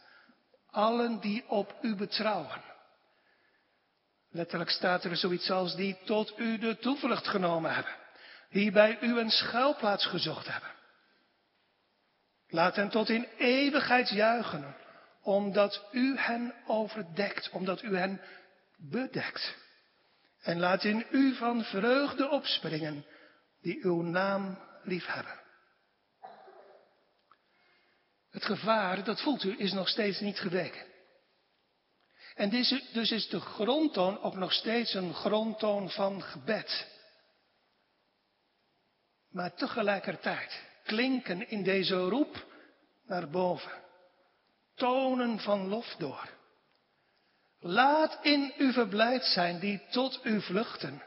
allen 0.71 1.19
die 1.19 1.49
op 1.49 1.75
u 1.81 1.95
betrouwen. 1.95 2.61
Letterlijk 4.29 4.69
staat 4.69 5.03
er 5.03 5.17
zoiets 5.17 5.51
als 5.51 5.75
die 5.75 5.97
tot 6.05 6.39
u 6.39 6.57
de 6.57 6.77
toevlucht 6.77 7.27
genomen 7.27 7.73
hebben, 7.73 7.95
die 8.49 8.71
bij 8.71 8.97
u 9.01 9.19
een 9.19 9.29
schuilplaats 9.29 10.05
gezocht 10.05 10.47
hebben. 10.47 10.69
Laat 12.47 12.75
hen 12.75 12.89
tot 12.89 13.09
in 13.09 13.27
eeuwigheid 13.37 14.09
juichen, 14.09 14.75
omdat 15.21 15.85
u 15.91 16.17
hen 16.17 16.53
overdekt, 16.67 17.49
omdat 17.49 17.81
u 17.81 17.97
hen 17.97 18.21
bedekt. 18.79 19.55
En 20.39 20.59
laat 20.59 20.83
in 20.83 21.05
u 21.11 21.35
van 21.35 21.63
vreugde 21.63 22.29
opspringen, 22.29 23.05
die 23.61 23.83
uw 23.83 24.01
naam 24.01 24.59
liefhebben. 24.83 25.39
Het 28.29 28.45
gevaar, 28.45 29.03
dat 29.03 29.21
voelt 29.21 29.43
u, 29.43 29.59
is 29.59 29.71
nog 29.71 29.87
steeds 29.87 30.19
niet 30.19 30.39
geweken. 30.39 30.87
En 32.35 32.49
dus 32.49 33.11
is 33.11 33.27
de 33.27 33.39
grondtoon 33.39 34.21
ook 34.21 34.35
nog 34.35 34.53
steeds 34.53 34.93
een 34.93 35.13
grondtoon 35.13 35.89
van 35.89 36.23
gebed. 36.23 36.87
Maar 39.29 39.53
tegelijkertijd 39.53 40.63
klinken 40.83 41.49
in 41.49 41.63
deze 41.63 41.95
roep 41.95 42.45
naar 43.05 43.29
boven 43.29 43.71
tonen 44.75 45.39
van 45.39 45.67
lof 45.67 45.95
door. 45.97 46.38
Laat 47.59 48.17
in 48.21 48.53
u 48.57 48.73
verblijd 48.73 49.23
zijn 49.25 49.59
die 49.59 49.81
tot 49.89 50.19
u 50.23 50.41
vluchten. 50.41 51.03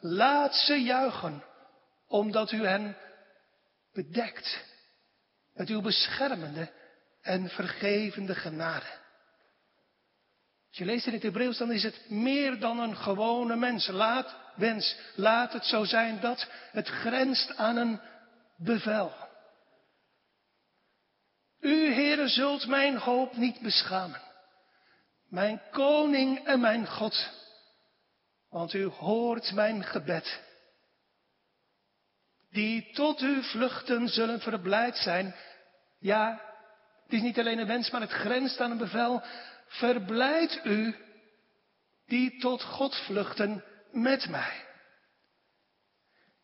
Laat 0.00 0.54
ze 0.54 0.74
juichen, 0.82 1.44
omdat 2.06 2.52
u 2.52 2.66
hen 2.66 2.96
bedekt 3.92 4.64
met 5.54 5.68
uw 5.68 5.80
beschermende 5.80 6.72
en 7.22 7.48
vergevende 7.48 8.34
genade. 8.34 9.04
Als 10.68 10.78
je 10.78 10.84
leest 10.84 11.06
in 11.06 11.12
het 11.12 11.22
Hebreeuws, 11.22 11.58
dan 11.58 11.72
is 11.72 11.82
het 11.82 12.10
meer 12.10 12.58
dan 12.58 12.78
een 12.78 12.96
gewone 12.96 13.56
mens. 13.56 13.86
Laat, 13.86 14.36
wens, 14.54 14.96
laat 15.14 15.52
het 15.52 15.64
zo 15.64 15.84
zijn 15.84 16.20
dat 16.20 16.50
het 16.72 16.88
grenst 16.88 17.56
aan 17.56 17.76
een 17.76 18.00
bevel. 18.56 19.12
U, 21.60 21.92
Heere, 21.92 22.28
zult 22.28 22.66
mijn 22.66 22.96
hoop 22.96 23.36
niet 23.36 23.60
beschamen. 23.60 24.25
Mijn 25.36 25.62
koning 25.70 26.46
en 26.46 26.60
mijn 26.60 26.86
God. 26.86 27.30
Want 28.50 28.72
u 28.72 28.84
hoort 28.84 29.52
mijn 29.52 29.84
gebed. 29.84 30.40
Die 32.50 32.92
tot 32.92 33.20
u 33.20 33.42
vluchten 33.42 34.08
zullen 34.08 34.40
verblijd 34.40 34.96
zijn. 34.96 35.34
Ja, 35.98 36.40
het 37.02 37.12
is 37.12 37.20
niet 37.20 37.38
alleen 37.38 37.58
een 37.58 37.66
wens, 37.66 37.90
maar 37.90 38.00
het 38.00 38.10
grenst 38.10 38.60
aan 38.60 38.70
een 38.70 38.78
bevel. 38.78 39.22
Verblijd 39.66 40.60
u 40.64 40.96
die 42.06 42.38
tot 42.38 42.62
God 42.62 42.96
vluchten 42.96 43.64
met 43.92 44.28
mij. 44.28 44.64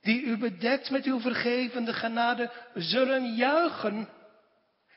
Die 0.00 0.22
u 0.22 0.36
bedekt 0.36 0.90
met 0.90 1.04
uw 1.04 1.20
vergevende 1.20 1.92
genade 1.92 2.50
zullen 2.74 3.34
juichen 3.34 4.08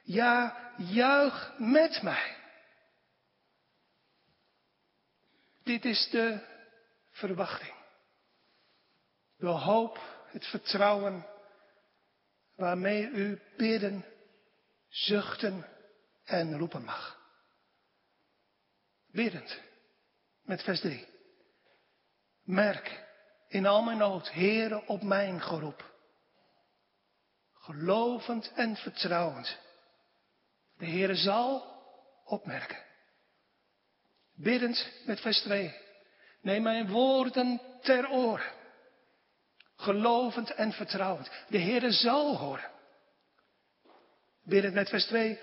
ja, 0.04 0.58
juich 0.78 1.54
met 1.58 2.02
mij. 2.02 2.44
Dit 5.66 5.86
is 5.86 6.10
de 6.10 6.40
verwachting. 7.12 7.74
De 9.38 9.48
hoop, 9.48 10.00
het 10.26 10.46
vertrouwen 10.46 11.26
waarmee 12.56 13.08
u 13.08 13.42
bidden, 13.58 14.06
zuchten 14.88 15.68
en 16.24 16.58
roepen 16.58 16.84
mag. 16.84 17.20
Biddend, 19.12 19.62
met 20.42 20.64
vers 20.64 20.80
3. 20.80 21.08
Merk 22.44 23.06
in 23.48 23.66
al 23.66 23.82
mijn 23.82 23.98
nood, 23.98 24.32
Heere, 24.32 24.88
op 24.88 25.02
mijn 25.02 25.42
geroep. 25.42 25.94
Gelovend 27.54 28.52
en 28.56 28.76
vertrouwend. 28.76 29.60
De 30.78 30.86
Heere 30.86 31.16
zal 31.16 31.82
opmerken. 32.26 32.84
Biddend 34.36 34.92
met 35.06 35.20
vers 35.22 35.42
2. 35.42 35.76
Neem 36.42 36.64
mijn 36.64 36.90
woorden 36.90 37.62
ter 37.82 38.10
oren. 38.10 38.54
Gelovend 39.76 40.54
en 40.54 40.72
vertrouwend. 40.72 41.32
De 41.48 41.60
Heere 41.60 41.92
zal 41.92 42.38
horen. 42.38 42.72
Biddend 44.44 44.74
met 44.74 44.90
vers 44.90 45.06
2. 45.06 45.40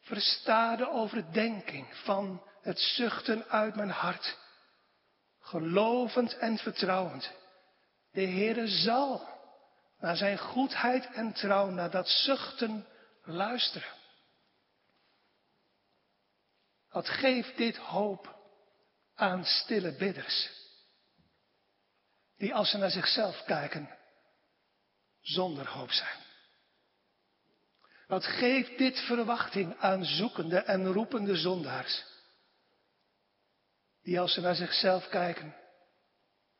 Versta 0.00 0.76
de 0.76 0.90
overdenking 0.90 1.96
van 1.96 2.42
het 2.62 2.78
zuchten 2.78 3.48
uit 3.48 3.74
mijn 3.74 3.90
hart. 3.90 4.38
Gelovend 5.40 6.38
en 6.38 6.58
vertrouwend. 6.58 7.32
De 8.12 8.26
Heere 8.26 8.66
zal 8.66 9.28
naar 9.98 10.16
zijn 10.16 10.38
goedheid 10.38 11.10
en 11.12 11.32
trouw, 11.32 11.70
naar 11.70 11.90
dat 11.90 12.08
zuchten 12.08 12.86
luisteren. 13.24 13.88
Wat 16.94 17.08
geeft 17.08 17.56
dit 17.56 17.76
hoop 17.76 18.34
aan 19.14 19.44
stille 19.44 19.92
bidders? 19.92 20.50
Die 22.36 22.54
als 22.54 22.70
ze 22.70 22.78
naar 22.78 22.90
zichzelf 22.90 23.44
kijken, 23.44 23.98
zonder 25.20 25.68
hoop 25.68 25.90
zijn. 25.90 26.18
Wat 28.06 28.24
geeft 28.24 28.78
dit 28.78 28.98
verwachting 28.98 29.78
aan 29.78 30.04
zoekende 30.04 30.58
en 30.58 30.92
roepende 30.92 31.36
zondaars? 31.36 32.04
Die 34.02 34.20
als 34.20 34.32
ze 34.32 34.40
naar 34.40 34.54
zichzelf 34.54 35.08
kijken, 35.08 35.56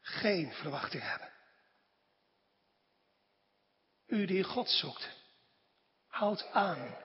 geen 0.01 0.53
verwachting 0.53 1.03
hebben. 1.03 1.33
U 4.07 4.27
die 4.27 4.43
God 4.43 4.71
zoekt, 4.71 5.09
houdt 6.07 6.51
aan, 6.51 6.97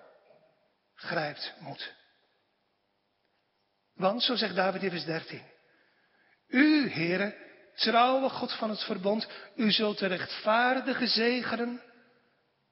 grijpt 0.93 1.53
moed. 1.59 1.97
Want, 3.99 4.23
zo 4.23 4.35
zegt 4.35 4.55
David 4.55 4.83
in 4.83 4.89
vers 4.89 5.05
13, 5.05 5.41
U, 6.47 6.89
Heere, 6.89 7.35
trouwe 7.75 8.29
God 8.29 8.53
van 8.53 8.69
het 8.69 8.83
verbond, 8.83 9.27
u 9.55 9.71
zult 9.71 9.97
de 9.97 10.07
rechtvaardige 10.07 11.07
zegenen, 11.07 11.81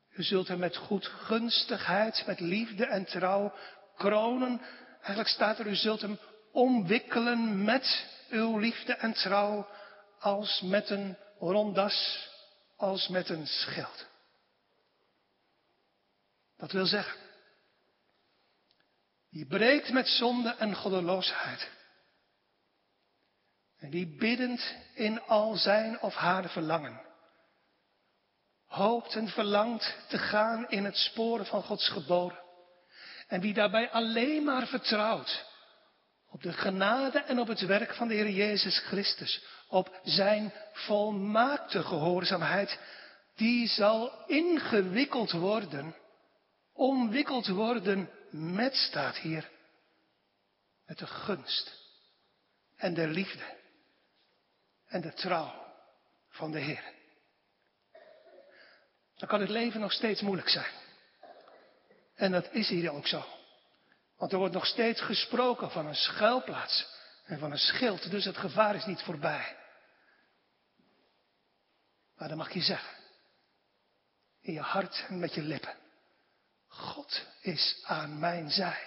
u 0.10 0.24
zult 0.24 0.48
hem 0.48 0.60
met 0.60 0.76
goedgunstigheid, 0.76 2.24
met 2.26 2.40
liefde 2.40 2.86
en 2.86 3.06
trouw 3.06 3.54
kronen. 3.96 4.62
Eigenlijk 4.98 5.28
staat 5.28 5.60
er, 5.60 5.68
u 5.68 5.76
zult 5.76 6.02
hem 6.02 6.20
omwikkelen 6.52 7.64
met 7.64 8.06
uw 8.30 8.58
liefde 8.58 8.94
en 8.94 9.14
trouw, 9.14 9.68
als 10.20 10.62
met 10.62 10.90
een 10.90 11.18
rondas, 11.40 12.28
als 12.78 13.08
met 13.08 13.30
een 13.30 13.48
schild. 13.48 14.08
Dat 16.58 16.72
wil 16.72 16.86
zeggen, 16.86 17.27
die 19.38 19.46
breekt 19.46 19.92
met 19.92 20.08
zonde 20.08 20.56
en 20.58 20.76
goddeloosheid. 20.76 21.70
En 23.80 23.90
die 23.90 24.16
biddend 24.18 24.76
in 24.94 25.22
al 25.22 25.56
zijn 25.56 26.02
of 26.02 26.14
haar 26.14 26.50
verlangen. 26.50 27.02
Hoopt 28.66 29.16
en 29.16 29.28
verlangt 29.28 29.96
te 30.08 30.18
gaan 30.18 30.70
in 30.70 30.86
het 30.86 30.98
sporen 30.98 31.46
van 31.46 31.64
Gods 31.64 31.90
geboden. 31.90 32.40
En 33.28 33.42
wie 33.42 33.54
daarbij 33.54 33.90
alleen 33.90 34.44
maar 34.44 34.68
vertrouwt 34.68 35.46
op 36.30 36.42
de 36.42 36.54
genade 36.54 37.20
en 37.20 37.40
op 37.40 37.48
het 37.48 37.66
werk 37.66 37.94
van 37.94 38.08
de 38.08 38.14
Heer 38.14 38.30
Jezus 38.30 38.80
Christus. 38.80 39.44
Op 39.68 40.00
zijn 40.04 40.54
volmaakte 40.72 41.84
gehoorzaamheid. 41.84 42.80
Die 43.36 43.68
zal 43.68 44.26
ingewikkeld 44.28 45.32
worden. 45.32 45.96
Omwikkeld 46.74 47.48
worden 47.48 48.10
met 48.32 48.76
staat 48.76 49.18
hier. 49.18 49.50
Met 50.86 50.98
de 50.98 51.08
gunst 51.08 51.86
en 52.76 52.94
de 52.94 53.08
liefde 53.08 53.56
en 54.88 55.02
de 55.02 55.14
trouw 55.14 55.66
van 56.30 56.52
de 56.52 56.60
Heer. 56.60 56.94
Dan 59.16 59.28
kan 59.28 59.40
het 59.40 59.50
leven 59.50 59.80
nog 59.80 59.92
steeds 59.92 60.22
moeilijk 60.22 60.50
zijn. 60.50 60.72
En 62.16 62.32
dat 62.32 62.52
is 62.52 62.70
hier 62.70 62.92
ook 62.92 63.08
zo. 63.08 63.26
Want 64.18 64.32
er 64.32 64.38
wordt 64.38 64.54
nog 64.54 64.66
steeds 64.66 65.02
gesproken 65.02 65.72
van 65.72 65.86
een 65.86 65.96
schuilplaats 65.96 66.88
en 67.26 67.40
van 67.40 67.52
een 67.52 67.58
schild, 67.58 68.12
dus 68.12 68.26
het 68.26 68.38
gevaar 68.38 68.76
is 68.76 68.86
niet 68.86 69.02
voorbij. 69.02 69.56
Maar 72.16 72.28
dan 72.28 72.38
mag 72.38 72.54
je 72.54 72.62
zeggen, 72.62 72.98
in 74.42 74.54
je 74.54 74.62
hart 74.62 75.06
en 75.08 75.20
met 75.20 75.34
je 75.34 75.42
lippen, 75.42 75.76
God 76.78 77.26
is 77.42 77.82
aan 77.84 78.20
mijn 78.20 78.50
zij. 78.50 78.80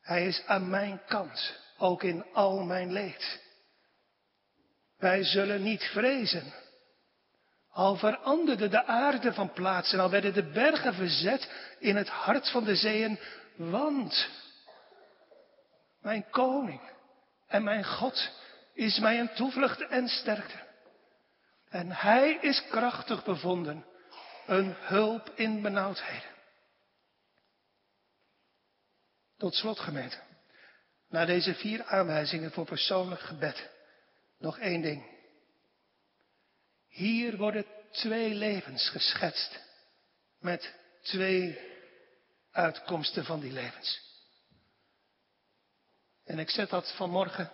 Hij 0.00 0.26
is 0.26 0.42
aan 0.46 0.70
mijn 0.70 1.02
kant, 1.06 1.60
ook 1.78 2.02
in 2.02 2.24
al 2.32 2.62
mijn 2.62 2.92
leed. 2.92 3.40
Wij 4.98 5.24
zullen 5.24 5.62
niet 5.62 5.82
vrezen. 5.82 6.52
Al 7.70 7.96
veranderde 7.96 8.68
de 8.68 8.84
aarde 8.84 9.32
van 9.32 9.52
plaats 9.52 9.92
en 9.92 10.00
al 10.00 10.10
werden 10.10 10.34
de 10.34 10.50
bergen 10.50 10.94
verzet 10.94 11.50
in 11.78 11.96
het 11.96 12.08
hart 12.08 12.50
van 12.50 12.64
de 12.64 12.76
zeeën, 12.76 13.18
want 13.56 14.28
mijn 16.00 16.30
koning 16.30 16.80
en 17.46 17.64
mijn 17.64 17.84
God 17.84 18.30
is 18.74 18.98
mij 18.98 19.20
een 19.20 19.34
toevlucht 19.34 19.86
en 19.86 20.08
sterkte. 20.08 20.62
En 21.68 21.90
hij 21.90 22.38
is 22.40 22.64
krachtig 22.70 23.24
bevonden, 23.24 23.84
een 24.46 24.74
hulp 24.78 25.30
in 25.34 25.62
benauwdheden. 25.62 26.33
Tot 29.36 29.54
slot 29.54 29.78
gemeente, 29.78 30.20
na 31.08 31.24
deze 31.24 31.54
vier 31.54 31.84
aanwijzingen 31.84 32.50
voor 32.52 32.64
persoonlijk 32.64 33.20
gebed, 33.20 33.70
nog 34.38 34.58
één 34.58 34.80
ding. 34.80 35.12
Hier 36.88 37.36
worden 37.36 37.66
twee 37.90 38.34
levens 38.34 38.88
geschetst 38.88 39.60
met 40.38 40.74
twee 41.02 41.58
uitkomsten 42.50 43.24
van 43.24 43.40
die 43.40 43.52
levens. 43.52 44.00
En 46.24 46.38
ik 46.38 46.50
zet 46.50 46.70
dat 46.70 46.96
vanmorgen 46.96 47.52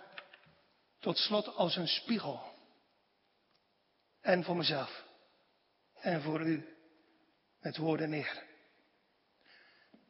tot 0.99 1.18
slot 1.18 1.47
als 1.55 1.76
een 1.76 1.89
spiegel. 1.89 2.43
En 4.20 4.45
voor 4.45 4.57
mezelf. 4.57 5.05
En 5.95 6.22
voor 6.22 6.41
u 6.41 6.76
met 7.61 7.76
woorden 7.76 8.11
neer. 8.11 8.43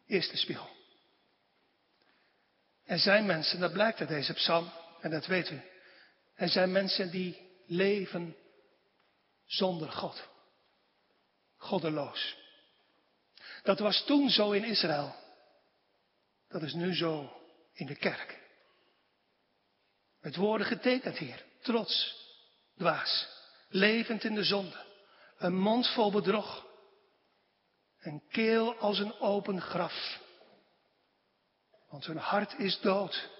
Eerste 0.06 0.36
spiegel. 0.36 0.79
Er 2.90 2.98
zijn 2.98 3.26
mensen, 3.26 3.60
dat 3.60 3.72
blijkt 3.72 4.00
uit 4.00 4.08
deze 4.08 4.32
psalm, 4.32 4.70
en 5.00 5.10
dat 5.10 5.26
weet 5.26 5.50
u. 5.50 5.60
Er 6.34 6.48
zijn 6.48 6.72
mensen 6.72 7.10
die 7.10 7.50
leven 7.66 8.36
zonder 9.46 9.92
God. 9.92 10.28
Goddeloos. 11.56 12.36
Dat 13.62 13.78
was 13.78 14.04
toen 14.04 14.30
zo 14.30 14.50
in 14.50 14.64
Israël. 14.64 15.14
Dat 16.48 16.62
is 16.62 16.74
nu 16.74 16.94
zo 16.94 17.40
in 17.72 17.86
de 17.86 17.96
kerk. 17.96 18.38
Met 20.20 20.36
woorden 20.36 20.66
getekend 20.66 21.18
hier. 21.18 21.44
Trots, 21.62 22.16
dwaas, 22.76 23.28
levend 23.68 24.24
in 24.24 24.34
de 24.34 24.44
zonde. 24.44 24.84
Een 25.36 25.58
mond 25.58 25.88
vol 25.88 26.10
bedrog. 26.10 26.66
Een 28.00 28.22
keel 28.30 28.74
als 28.74 28.98
een 28.98 29.20
open 29.20 29.60
graf. 29.60 30.28
Want 31.90 32.06
hun 32.06 32.16
hart 32.16 32.58
is 32.58 32.80
dood. 32.80 33.30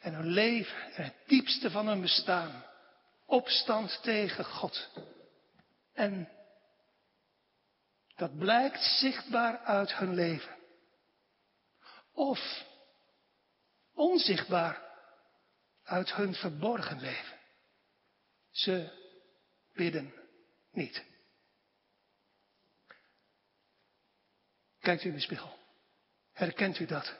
En 0.00 0.14
hun 0.14 0.26
leven 0.26 0.94
en 0.94 1.04
het 1.04 1.16
diepste 1.26 1.70
van 1.70 1.86
hun 1.86 2.00
bestaan. 2.00 2.64
Opstand 3.26 4.02
tegen 4.02 4.44
God. 4.44 4.90
En 5.92 6.28
dat 8.16 8.38
blijkt 8.38 8.82
zichtbaar 8.82 9.58
uit 9.58 9.94
hun 9.94 10.14
leven. 10.14 10.56
Of 12.12 12.64
onzichtbaar 13.94 14.82
uit 15.84 16.14
hun 16.14 16.34
verborgen 16.34 17.00
leven. 17.00 17.38
Ze 18.50 19.00
bidden 19.72 20.14
niet. 20.70 21.04
Kijkt 24.80 25.04
u 25.04 25.08
in 25.08 25.14
de 25.14 25.20
spiegel. 25.20 25.61
Herkent 26.42 26.78
u 26.78 26.86
dat? 26.86 27.14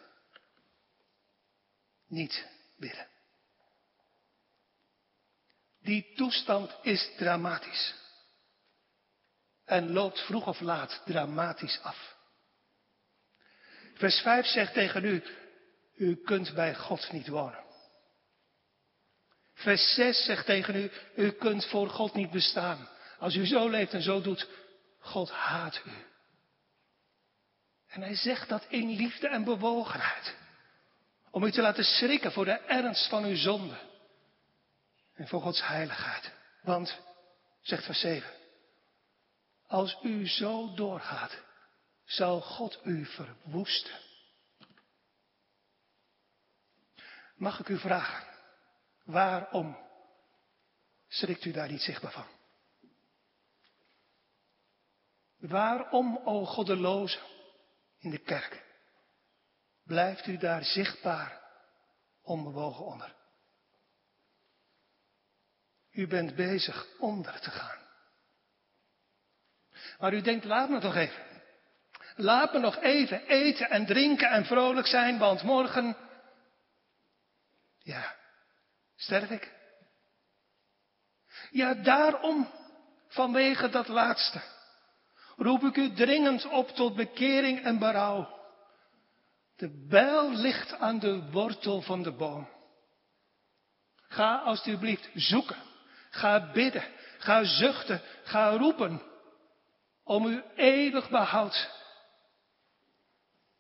Niet 2.06 2.46
bidden. 2.76 3.08
Die 5.80 6.12
toestand 6.14 6.76
is 6.82 7.10
dramatisch. 7.16 7.94
En 9.64 9.92
loopt 9.92 10.20
vroeg 10.20 10.46
of 10.46 10.60
laat 10.60 11.02
dramatisch 11.04 11.80
af. 11.82 12.16
Vers 13.94 14.20
5 14.20 14.46
zegt 14.46 14.72
tegen 14.72 15.04
u, 15.04 15.22
u 15.94 16.16
kunt 16.16 16.54
bij 16.54 16.74
God 16.74 17.12
niet 17.12 17.28
wonen. 17.28 17.64
Vers 19.54 19.94
6 19.94 20.24
zegt 20.24 20.46
tegen 20.46 20.76
u, 20.76 20.90
u 21.16 21.30
kunt 21.30 21.66
voor 21.66 21.88
God 21.88 22.14
niet 22.14 22.30
bestaan. 22.30 22.88
Als 23.18 23.34
u 23.34 23.46
zo 23.46 23.68
leeft 23.68 23.92
en 23.92 24.02
zo 24.02 24.20
doet, 24.20 24.48
God 24.98 25.30
haat 25.30 25.82
u. 25.84 26.11
En 27.92 28.02
hij 28.02 28.14
zegt 28.14 28.48
dat 28.48 28.66
in 28.68 28.88
liefde 28.88 29.28
en 29.28 29.44
bewogenheid. 29.44 30.36
Om 31.30 31.44
u 31.44 31.50
te 31.50 31.60
laten 31.60 31.84
schrikken 31.84 32.32
voor 32.32 32.44
de 32.44 32.58
ernst 32.58 33.08
van 33.08 33.24
uw 33.24 33.36
zonde. 33.36 33.78
En 35.14 35.28
voor 35.28 35.40
Gods 35.40 35.66
heiligheid. 35.66 36.32
Want, 36.62 37.00
zegt 37.60 37.84
vers 37.84 38.00
7, 38.00 38.30
als 39.66 39.98
u 40.02 40.28
zo 40.28 40.74
doorgaat, 40.74 41.42
zal 42.04 42.40
God 42.40 42.80
u 42.84 43.06
verwoesten. 43.06 44.00
Mag 47.34 47.60
ik 47.60 47.68
u 47.68 47.78
vragen, 47.78 48.26
waarom 49.04 49.76
schrikt 51.08 51.44
u 51.44 51.50
daar 51.50 51.70
niet 51.70 51.82
zichtbaar 51.82 52.12
van? 52.12 52.26
Waarom, 55.38 56.20
o 56.24 56.44
goddeloze, 56.44 57.18
in 58.02 58.10
de 58.10 58.18
kerk, 58.18 58.62
blijft 59.84 60.26
u 60.26 60.36
daar 60.36 60.64
zichtbaar 60.64 61.40
onbewogen 62.22 62.84
onder? 62.84 63.14
U 65.90 66.06
bent 66.06 66.34
bezig 66.34 66.86
onder 66.98 67.40
te 67.40 67.50
gaan. 67.50 67.78
Maar 69.98 70.12
u 70.12 70.20
denkt, 70.20 70.44
laat 70.44 70.68
me 70.68 70.80
toch 70.80 70.94
even. 70.94 71.24
Laat 72.16 72.52
me 72.52 72.58
nog 72.58 72.76
even 72.76 73.26
eten 73.26 73.70
en 73.70 73.86
drinken 73.86 74.30
en 74.30 74.44
vrolijk 74.44 74.86
zijn, 74.86 75.18
want 75.18 75.42
morgen, 75.42 75.96
ja, 77.78 78.16
sterf 78.96 79.30
ik. 79.30 79.52
Ja, 81.50 81.74
daarom, 81.74 82.50
vanwege 83.08 83.68
dat 83.68 83.88
laatste, 83.88 84.40
roep 85.36 85.62
ik 85.62 85.76
u 85.76 85.92
dringend 85.92 86.48
op 86.48 86.68
tot 86.68 86.94
bekering 86.94 87.64
en 87.64 87.78
berouw. 87.78 88.40
De 89.56 89.86
bijl 89.88 90.30
ligt 90.30 90.72
aan 90.72 90.98
de 90.98 91.30
wortel 91.30 91.80
van 91.80 92.02
de 92.02 92.12
boom. 92.12 92.48
Ga 94.08 94.36
alstublieft 94.38 95.10
zoeken. 95.14 95.56
Ga 96.10 96.52
bidden. 96.52 96.84
Ga 97.18 97.44
zuchten. 97.44 98.02
Ga 98.24 98.50
roepen. 98.50 99.02
Om 100.04 100.26
uw 100.26 100.42
eeuwig 100.56 101.08
behoud. 101.10 101.70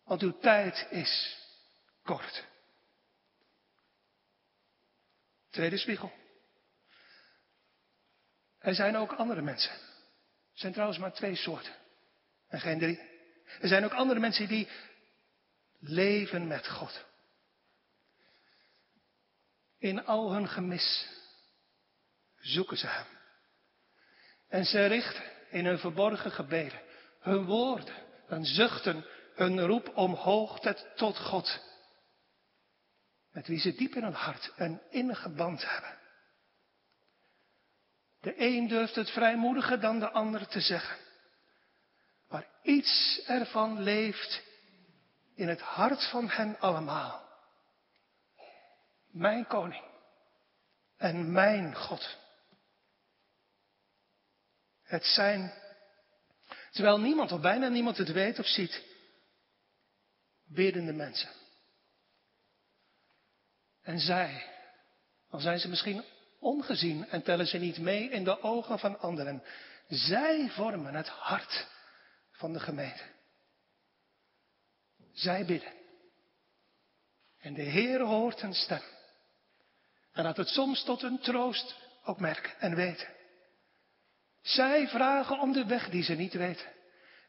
Want 0.04 0.22
uw 0.22 0.38
tijd 0.38 0.86
is 0.90 1.36
kort. 2.02 2.44
Tweede 5.50 5.78
spiegel. 5.78 6.12
Er 8.58 8.74
zijn 8.74 8.96
ook 8.96 9.12
andere 9.12 9.42
mensen. 9.42 9.72
Er 10.52 10.58
zijn 10.58 10.72
trouwens 10.72 10.98
maar 10.98 11.12
twee 11.12 11.36
soorten. 11.36 11.74
En 12.48 12.60
geen 12.60 12.78
drie. 12.78 13.00
Er 13.60 13.68
zijn 13.68 13.84
ook 13.84 13.92
andere 13.92 14.20
mensen 14.20 14.48
die 14.48 14.68
leven 15.80 16.46
met 16.46 16.68
God. 16.68 17.04
In 19.78 20.04
al 20.04 20.32
hun 20.32 20.48
gemis 20.48 21.08
zoeken 22.36 22.76
ze 22.76 22.86
Hem. 22.86 23.06
En 24.48 24.64
ze 24.64 24.86
richten 24.86 25.22
in 25.50 25.66
hun 25.66 25.78
verborgen 25.78 26.30
gebeden 26.30 26.80
hun 27.22 27.44
woorden, 27.44 27.94
hun 28.26 28.44
zuchten, 28.44 29.06
hun 29.34 29.60
roep 29.60 29.96
omhoog 29.96 30.60
tot 30.94 31.18
God. 31.18 31.60
Met 33.32 33.46
wie 33.46 33.60
ze 33.60 33.74
diep 33.74 33.94
in 33.94 34.02
hun 34.02 34.12
hart 34.12 34.52
een 34.56 34.80
innige 34.90 35.28
band 35.28 35.70
hebben. 35.70 35.98
De 38.22 38.34
een 38.36 38.68
durft 38.68 38.94
het 38.94 39.10
vrijmoediger 39.10 39.80
dan 39.80 39.98
de 39.98 40.10
ander 40.10 40.48
te 40.48 40.60
zeggen. 40.60 40.98
Maar 42.28 42.46
iets 42.62 43.22
ervan 43.26 43.80
leeft 43.80 44.42
in 45.34 45.48
het 45.48 45.60
hart 45.60 46.10
van 46.10 46.28
hen 46.28 46.60
allemaal. 46.60 47.28
Mijn 49.10 49.46
koning 49.46 49.84
en 50.96 51.32
mijn 51.32 51.76
God. 51.76 52.18
Het 54.82 55.04
zijn, 55.04 55.52
terwijl 56.70 57.00
niemand 57.00 57.32
of 57.32 57.40
bijna 57.40 57.68
niemand 57.68 57.96
het 57.96 58.12
weet 58.12 58.38
of 58.38 58.46
ziet, 58.46 58.82
biddende 60.44 60.92
mensen. 60.92 61.30
En 63.82 63.98
zij, 63.98 64.50
al 65.28 65.40
zijn 65.40 65.58
ze 65.58 65.68
misschien 65.68 66.04
ongezien 66.42 67.08
en 67.08 67.22
tellen 67.22 67.46
ze 67.46 67.58
niet 67.58 67.78
mee 67.78 68.10
in 68.10 68.24
de 68.24 68.42
ogen 68.42 68.78
van 68.78 69.00
anderen, 69.00 69.42
zij 69.88 70.50
vormen 70.50 70.94
het 70.94 71.08
hart 71.08 71.66
van 72.30 72.52
de 72.52 72.60
gemeente. 72.60 73.02
Zij 75.12 75.44
bidden. 75.44 75.72
En 77.38 77.54
de 77.54 77.62
Heer 77.62 78.00
hoort 78.00 78.40
hun 78.40 78.54
stem. 78.54 78.82
En 80.12 80.22
laat 80.22 80.36
het 80.36 80.48
soms 80.48 80.84
tot 80.84 81.00
hun 81.00 81.18
troost 81.18 81.76
ook 82.04 82.20
merken 82.20 82.60
en 82.60 82.74
weten. 82.74 83.08
Zij 84.42 84.88
vragen 84.88 85.40
om 85.40 85.52
de 85.52 85.66
weg 85.66 85.90
die 85.90 86.02
ze 86.02 86.14
niet 86.14 86.32
weten. 86.32 86.66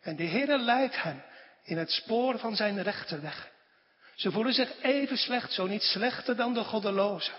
En 0.01 0.15
de 0.15 0.23
Heer 0.23 0.57
leidt 0.57 1.01
hen 1.01 1.23
in 1.63 1.77
het 1.77 1.91
spoor 1.91 2.39
van 2.39 2.55
zijn 2.55 2.81
rechterweg. 2.81 3.51
Ze 4.15 4.31
voelen 4.31 4.53
zich 4.53 4.81
even 4.81 5.17
slecht, 5.17 5.51
zo 5.51 5.67
niet 5.67 5.81
slechter 5.81 6.35
dan 6.35 6.53
de 6.53 6.63
goddelozen. 6.63 7.33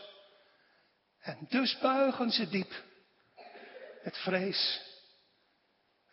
En 1.24 1.46
dus 1.48 1.78
buigen 1.78 2.30
ze 2.30 2.48
diep. 2.48 2.72
Het 4.02 4.16
vrees. 4.16 4.80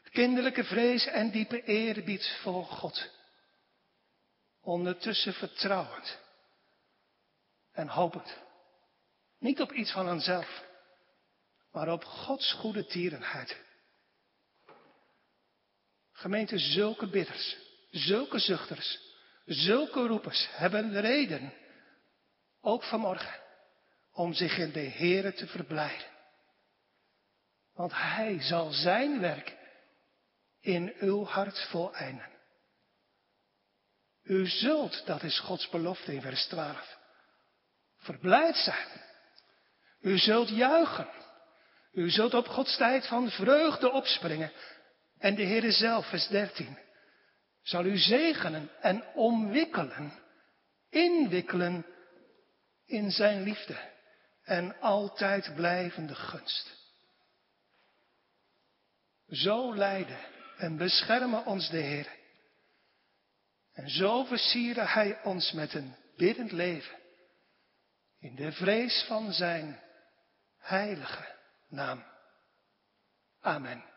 Het 0.02 0.12
kinderlijke 0.12 0.64
vrees 0.64 1.06
en 1.06 1.32
diepe 1.32 1.64
eerbied 1.64 2.38
voor 2.42 2.66
God. 2.66 3.10
Ondertussen 4.62 5.34
vertrouwend. 5.34 6.20
En 7.72 7.88
hopend. 7.88 8.38
Niet 9.40 9.62
op 9.62 9.72
iets 9.72 9.92
van 9.92 10.08
henzelf, 10.08 10.64
maar 11.72 11.92
op 11.92 12.04
Gods 12.04 12.54
goede 12.54 12.86
tierenheid. 12.86 13.58
Gemeente, 16.12 16.58
zulke 16.58 17.08
bidders, 17.08 17.58
zulke 17.90 18.40
zuchters, 18.40 19.00
zulke 19.46 20.08
roepers 20.08 20.48
hebben 20.52 21.00
reden, 21.00 21.54
ook 22.62 22.84
vanmorgen, 22.84 23.40
om 24.14 24.34
zich 24.34 24.58
in 24.58 24.72
de 24.72 24.90
Here 24.90 25.34
te 25.34 25.48
verblijden. 25.48 26.08
Want 27.74 27.92
Hij 27.94 28.42
zal 28.42 28.72
zijn 28.72 29.20
werk 29.20 29.58
in 30.62 30.94
uw 31.00 31.26
hart 31.26 31.60
voleinden. 31.70 32.30
U 34.24 34.48
zult, 34.48 35.06
dat 35.06 35.24
is 35.24 35.40
Gods 35.40 35.70
belofte 35.70 36.14
in 36.14 36.22
vers 36.22 36.46
12, 36.46 36.98
verblijd 37.98 38.56
zijn. 38.56 38.88
U 40.02 40.18
zult 40.18 40.50
juichen. 40.50 41.10
U 41.92 42.10
zult 42.10 42.34
op 42.34 42.48
Gods 42.48 42.78
tijd 42.78 43.08
van 43.08 43.30
vreugde 43.30 43.92
opspringen. 43.92 44.52
En 45.18 45.36
de 45.36 45.44
Heere 45.46 45.72
zelf, 45.72 46.10
vers 46.10 46.28
13, 46.28 46.78
zal 47.62 47.86
u 47.86 47.98
zegenen 47.98 48.70
en 48.82 49.06
omwikkelen, 49.14 50.14
inwikkelen 50.90 51.86
in 52.86 53.12
zijn 53.12 53.44
liefde 53.44 53.90
en 54.44 54.80
altijd 54.80 55.56
blijvende 55.56 56.16
gunst. 56.16 56.80
Zo 59.28 59.76
leiden 59.76 60.20
en 60.58 60.78
beschermen 60.78 61.46
ons 61.46 61.70
de 61.70 61.78
Heer. 61.78 62.20
En 63.74 63.90
zo 63.90 64.24
versieren 64.24 64.88
Hij 64.88 65.24
ons 65.24 65.52
met 65.52 65.74
een 65.74 65.96
biddend 66.16 66.52
leven 66.52 67.00
in 68.20 68.36
de 68.36 68.52
vrees 68.52 69.06
van 69.08 69.34
Zijn 69.34 69.80
heilige 70.58 71.36
naam. 71.68 72.04
Amen. 73.42 73.91